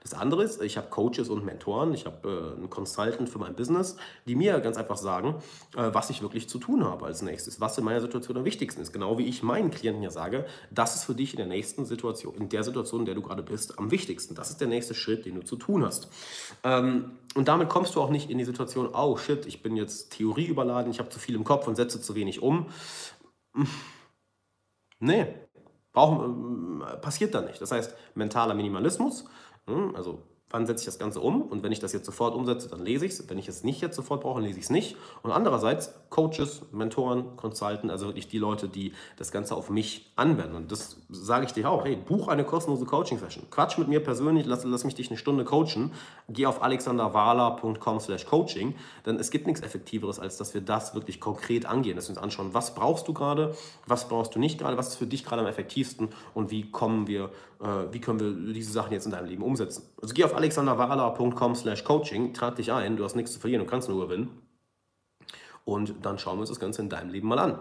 [0.00, 3.54] Das andere ist, ich habe Coaches und Mentoren, ich habe äh, einen Consultant für mein
[3.54, 3.96] Business,
[4.26, 5.34] die mir ganz einfach sagen,
[5.76, 8.80] äh, was ich wirklich zu tun habe als nächstes, was in meiner Situation am wichtigsten
[8.80, 8.92] ist.
[8.92, 12.36] Genau wie ich meinen Klienten ja sage, das ist für dich in der nächsten Situation,
[12.36, 14.36] in der Situation, in der du gerade bist, am wichtigsten.
[14.36, 16.08] Das ist der nächste Schritt, den du zu tun hast.
[16.62, 20.12] Ähm, und damit kommst du auch nicht in die Situation, oh shit, ich bin jetzt
[20.12, 22.66] Theorie überladen, ich habe zu viel im Kopf und setze zu wenig um.
[25.00, 25.26] Nee,
[25.92, 27.60] brauchen, äh, passiert da nicht.
[27.60, 29.26] Das heißt, mentaler Minimalismus,
[29.66, 31.42] hm, also wann setze ich das Ganze um?
[31.42, 33.28] Und wenn ich das jetzt sofort umsetze, dann lese ich es.
[33.28, 34.96] Wenn ich es nicht jetzt sofort brauche, dann lese ich es nicht.
[35.22, 40.54] Und andererseits Coaches, Mentoren, Consultants, also wirklich die Leute, die das Ganze auf mich anwenden.
[40.54, 41.84] Und das sage ich dir auch.
[41.84, 43.50] Hey, buch eine kostenlose Coaching-Session.
[43.50, 45.92] Quatsch mit mir persönlich, lass, lass mich dich eine Stunde coachen.
[46.28, 48.76] Geh auf alexanderwala.com slash coaching.
[49.04, 51.96] Denn es gibt nichts Effektiveres, als dass wir das wirklich konkret angehen.
[51.96, 54.96] Dass wir uns anschauen, was brauchst du gerade, was brauchst du nicht gerade, was ist
[54.96, 57.30] für dich gerade am effektivsten und wie kommen wir,
[57.60, 59.82] äh, wie können wir diese Sachen jetzt in deinem Leben umsetzen.
[60.06, 63.68] Also geh auf alexanderwala.com slash coaching, trag dich ein, du hast nichts zu verlieren, du
[63.68, 64.40] kannst nur gewinnen.
[65.64, 67.58] Und dann schauen wir uns das Ganze in deinem Leben mal an.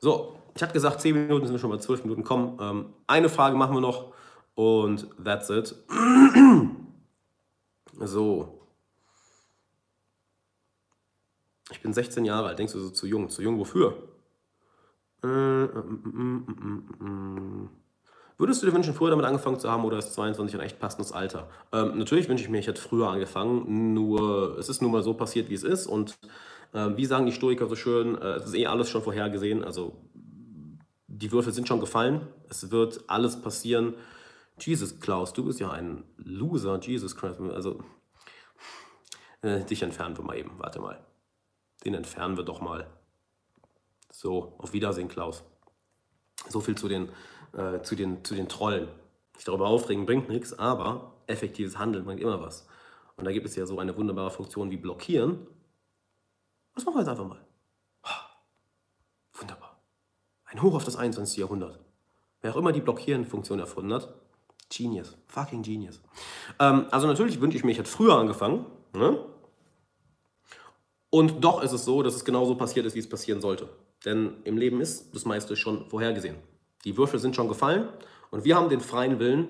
[0.00, 2.24] So, ich hatte gesagt, 10 Minuten sind wir schon bei 12 Minuten.
[2.24, 4.12] Komm, ähm, eine Frage machen wir noch
[4.56, 5.76] und that's it.
[8.00, 8.66] so.
[11.70, 12.58] Ich bin 16 Jahre alt.
[12.58, 13.30] Denkst du so zu jung?
[13.30, 14.08] Zu jung wofür?
[15.22, 17.70] Äh, mm, mm, mm,
[18.36, 21.12] Würdest du dir wünschen, früher damit angefangen zu haben oder ist 22 ein echt passendes
[21.12, 21.48] Alter?
[21.72, 25.14] Ähm, natürlich wünsche ich mir, ich hätte früher angefangen, nur es ist nun mal so
[25.14, 26.18] passiert, wie es ist und
[26.72, 29.96] äh, wie sagen die Stoiker so schön, äh, es ist eh alles schon vorhergesehen, also
[31.06, 33.94] die Würfel sind schon gefallen, es wird alles passieren.
[34.58, 37.84] Jesus, Klaus, du bist ja ein Loser, Jesus Christ, also
[39.42, 40.98] äh, dich entfernen wir mal eben, warte mal.
[41.84, 42.86] Den entfernen wir doch mal.
[44.10, 45.44] So, auf Wiedersehen, Klaus.
[46.48, 47.08] So viel zu den,
[47.56, 48.88] äh, zu den, zu den Trollen.
[49.36, 52.66] Sich darüber aufregen bringt nichts, aber effektives Handeln bringt immer was.
[53.16, 55.46] Und da gibt es ja so eine wunderbare Funktion wie blockieren.
[56.74, 57.44] Das machen wir jetzt einfach mal.
[59.32, 59.78] Wunderbar.
[60.44, 61.38] Ein Hoch auf das 21.
[61.38, 61.78] Jahrhundert.
[62.40, 64.12] Wer auch immer die Blockieren-Funktion erfunden hat,
[64.68, 65.16] Genius.
[65.28, 66.00] Fucking Genius.
[66.58, 68.66] Ähm, also natürlich wünsche ich mir, ich hätte früher angefangen.
[68.92, 69.18] Ne?
[71.10, 73.68] Und doch ist es so, dass es genauso passiert ist, wie es passieren sollte.
[74.04, 76.36] Denn im Leben ist das meiste schon vorhergesehen.
[76.84, 77.88] Die Würfel sind schon gefallen
[78.30, 79.48] und wir haben den freien Willen,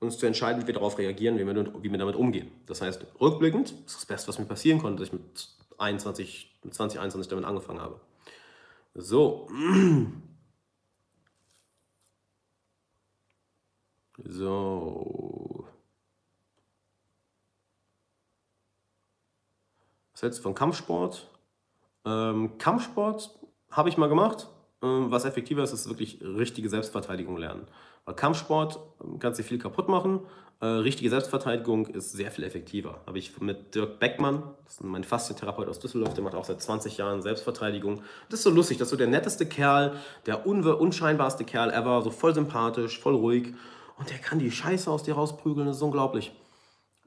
[0.00, 2.50] uns zu entscheiden, wie wir darauf reagieren, wie wir, wie wir damit umgehen.
[2.66, 7.30] Das heißt, rückblickend ist das Beste, was mir passieren konnte, dass ich mit 21, 2021
[7.30, 8.00] damit angefangen habe.
[8.94, 9.48] So.
[14.26, 15.66] So.
[20.12, 21.28] Was hältst du von Kampfsport?
[22.04, 23.36] Ähm, Kampfsport
[23.72, 24.48] habe ich mal gemacht.
[24.84, 27.66] Ähm, was effektiver ist, ist wirklich richtige Selbstverteidigung lernen.
[28.04, 30.20] Weil Kampfsport ähm, kannst dir viel kaputt machen.
[30.60, 33.00] Äh, richtige Selbstverteidigung ist sehr viel effektiver.
[33.06, 36.60] Habe ich mit Dirk Beckmann, das ist mein Faszientherapeut aus Düsseldorf, der macht auch seit
[36.60, 38.02] 20 Jahren Selbstverteidigung.
[38.28, 42.10] Das ist so lustig, das ist so der netteste Kerl, der unscheinbarste Kerl ever, so
[42.10, 43.54] voll sympathisch, voll ruhig.
[43.96, 46.32] Und der kann die Scheiße aus dir rausprügeln, das ist unglaublich.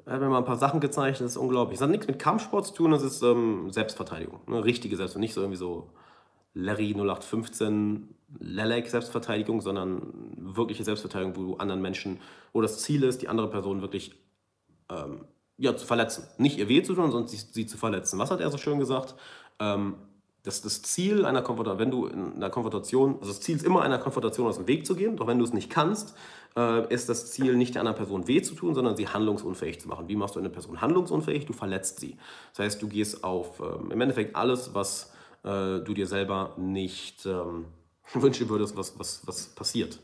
[0.06, 1.78] Er hat mir mal ein paar Sachen gezeigt, das ist unglaublich.
[1.78, 4.40] Es hat nichts mit Kampfsport zu tun, das ist ähm, Selbstverteidigung.
[4.48, 4.64] Ne?
[4.64, 5.90] Richtige Selbstverteidigung, nicht so irgendwie so
[6.54, 12.20] Larry 0815 Lelek Selbstverteidigung, sondern wirkliche Selbstverteidigung, wo du anderen Menschen,
[12.52, 14.16] wo das Ziel ist, die andere Person wirklich
[14.90, 15.26] ähm,
[15.58, 16.28] ja, zu verletzen.
[16.38, 18.20] Nicht ihr weh zu tun, sondern sie, sie zu verletzen.
[18.20, 19.16] Was hat er so schön gesagt?
[19.60, 19.96] Ähm,
[20.44, 23.82] das, das Ziel einer Konfrontation, wenn du in einer Konfrontation, also das Ziel ist immer
[23.82, 26.16] einer Konfrontation aus dem Weg zu gehen, doch wenn du es nicht kannst,
[26.56, 29.90] äh, ist das Ziel nicht der anderen Person weh zu tun, sondern sie handlungsunfähig zu
[29.90, 30.08] machen.
[30.08, 31.46] Wie machst du eine Person handlungsunfähig?
[31.46, 32.18] Du verletzt sie.
[32.54, 35.12] Das heißt, du gehst auf ähm, im Endeffekt alles, was
[35.44, 37.66] äh, du dir selber nicht ähm,
[38.14, 40.00] wünschen würdest, was, was, was passiert.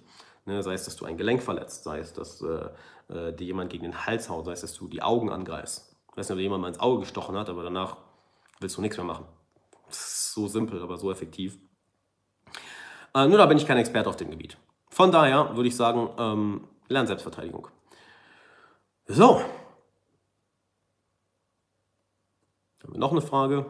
[0.45, 2.69] Ne, sei es, dass du ein Gelenk verletzt, sei es, dass äh,
[3.07, 5.95] äh, dir jemand gegen den Hals haut, sei es, dass du die Augen angreifst.
[6.11, 7.97] Ich weiß nicht, ob jemand mal ins Auge gestochen hat, aber danach
[8.59, 9.25] willst du nichts mehr machen
[10.34, 11.57] so simpel, aber so effektiv.
[13.13, 14.57] Äh, nur da bin ich kein Experte auf dem Gebiet.
[14.89, 17.67] Von daher würde ich sagen, ähm, lern Selbstverteidigung.
[19.05, 19.39] So.
[22.81, 23.65] Haben wir noch eine Frage?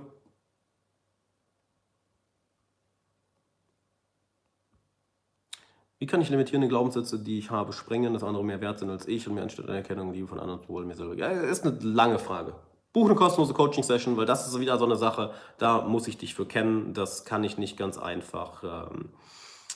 [6.04, 9.08] Wie kann ich limitierende Glaubenssätze, die ich habe, sprengen, dass andere mehr wert sind als
[9.08, 11.16] ich und mir anstatt Anerkennung Liebe von anderen wollen, mir selber?
[11.16, 12.54] Ja, ist eine lange Frage.
[12.92, 16.36] Buch eine kostenlose Coaching-Session, weil das ist wieder so eine Sache, da muss ich dich
[16.36, 16.94] für kennen.
[16.94, 19.12] Das kann ich nicht ganz einfach, ähm,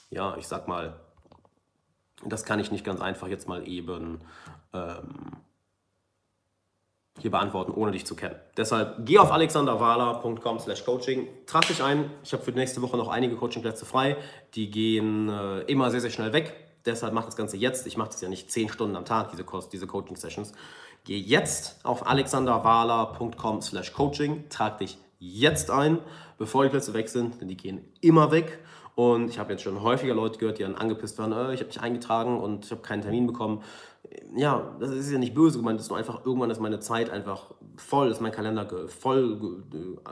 [0.10, 1.00] ja, ich sag mal,
[2.26, 4.20] das kann ich nicht ganz einfach jetzt mal eben
[4.74, 5.32] ähm,
[7.20, 8.36] hier beantworten, ohne dich zu kennen.
[8.56, 12.12] Deshalb geh auf alexanderwala.com slash coaching, trag dich ein.
[12.24, 14.18] Ich habe für die nächste Woche noch einige Coachingplätze frei.
[14.54, 16.54] Die gehen äh, immer sehr, sehr schnell weg.
[16.86, 17.86] Deshalb mach das Ganze jetzt.
[17.88, 20.54] Ich mache das ja nicht zehn Stunden am Tag, diese, diese Coaching-Sessions.
[21.04, 26.00] Geh jetzt auf alexanderwala.com slash coaching, trag dich jetzt ein,
[26.38, 28.60] bevor die Plätze weg sind, denn die gehen immer weg.
[28.98, 31.68] Und ich habe jetzt schon häufiger Leute gehört, die dann angepisst waren, äh, ich habe
[31.68, 33.62] mich eingetragen und ich habe keinen Termin bekommen.
[34.36, 37.12] Ja, das ist ja nicht böse gemeint, das ist nur einfach, irgendwann ist meine Zeit
[37.12, 39.62] einfach voll, ist mein Kalender voll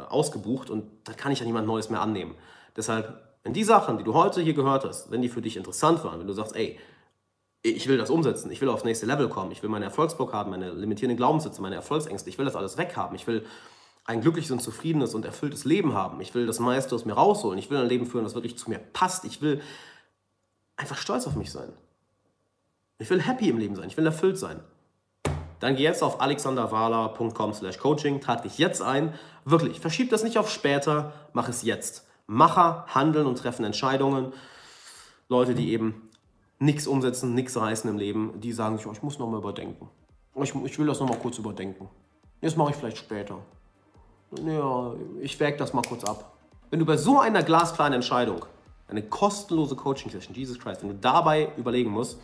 [0.07, 2.35] ausgebucht und da kann ich ja niemand Neues mehr annehmen.
[2.77, 6.03] Deshalb, wenn die Sachen, die du heute hier gehört hast, wenn die für dich interessant
[6.03, 6.77] waren, wenn du sagst, ey,
[7.63, 10.69] ich will das umsetzen, ich will aufs nächste Level kommen, ich will meine Erfolgsblockaden, meine
[10.71, 13.47] limitierenden Glaubenssätze, meine Erfolgsängste, ich will das alles weghaben, ich will
[14.05, 17.57] ein glückliches und zufriedenes und erfülltes Leben haben, ich will das meiste aus mir rausholen,
[17.57, 19.61] ich will ein Leben führen, das wirklich zu mir passt, ich will
[20.77, 21.73] einfach stolz auf mich sein.
[22.99, 24.61] Ich will happy im Leben sein, ich will erfüllt sein.
[25.59, 29.13] Dann geh jetzt auf alexanderwala.com slash coaching, trag dich jetzt ein.
[29.45, 32.07] Wirklich, verschieb das nicht auf später, mach es jetzt.
[32.27, 34.33] Macher handeln und treffen Entscheidungen.
[35.29, 36.09] Leute, die eben
[36.59, 39.89] nichts umsetzen, nichts reißen im Leben, die sagen sich, oh, ich muss nochmal überdenken.
[40.35, 41.89] ich, ich will das nochmal kurz überdenken.
[42.41, 43.39] Das mache ich vielleicht später.
[44.43, 46.33] Ja, ich wäge das mal kurz ab.
[46.69, 48.45] Wenn du bei so einer glasklaren Entscheidung,
[48.87, 52.19] eine kostenlose Coaching-Session, Jesus Christ, wenn du dabei überlegen musst,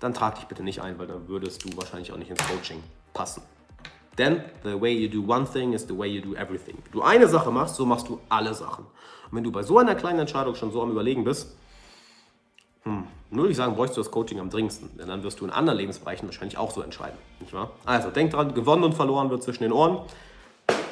[0.00, 2.82] dann trag dich bitte nicht ein, weil dann würdest du wahrscheinlich auch nicht ins Coaching
[3.12, 3.42] passen.
[4.18, 6.76] Denn the way you do one thing is the way you do everything.
[6.84, 8.84] Wenn du eine Sache machst, so machst du alle Sachen.
[8.84, 11.56] Und wenn du bei so einer kleinen Entscheidung schon so am Überlegen bist,
[12.82, 14.96] hm, nur würde ich sagen, bräuchst du das Coaching am dringendsten.
[14.98, 17.18] Denn dann wirst du in anderen Lebensbereichen wahrscheinlich auch so entscheiden.
[17.40, 17.72] Nicht wahr?
[17.84, 20.00] Also denk dran, gewonnen und verloren wird zwischen den Ohren.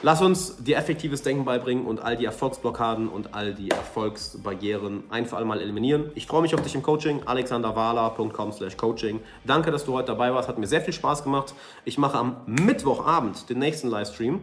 [0.04, 5.26] Lass uns dir effektives Denken beibringen und all die Erfolgsblockaden und all die Erfolgsbarrieren ein
[5.26, 6.10] für alle Mal eliminieren.
[6.16, 7.22] Ich freue mich auf dich im Coaching.
[7.24, 9.20] alexanderwala.com slash coaching.
[9.44, 10.48] Danke, dass du heute dabei warst.
[10.48, 11.54] Hat mir sehr viel Spaß gemacht.
[11.84, 14.40] Ich mache am Mittwochabend den nächsten Livestream.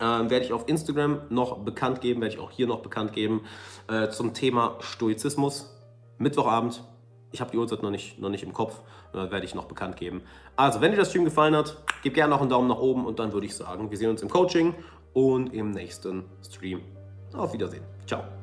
[0.00, 3.40] Ähm, werde ich auf Instagram noch bekannt geben, werde ich auch hier noch bekannt geben
[3.88, 5.76] äh, zum Thema Stoizismus.
[6.18, 6.84] Mittwochabend.
[7.32, 8.80] Ich habe die Uhrzeit noch nicht, noch nicht im Kopf,
[9.12, 10.22] äh, werde ich noch bekannt geben.
[10.56, 13.18] Also, wenn dir das Stream gefallen hat, gib gerne noch einen Daumen nach oben und
[13.18, 14.74] dann würde ich sagen, wir sehen uns im Coaching
[15.12, 16.82] und im nächsten Stream.
[17.32, 17.84] Auf Wiedersehen.
[18.06, 18.39] Ciao.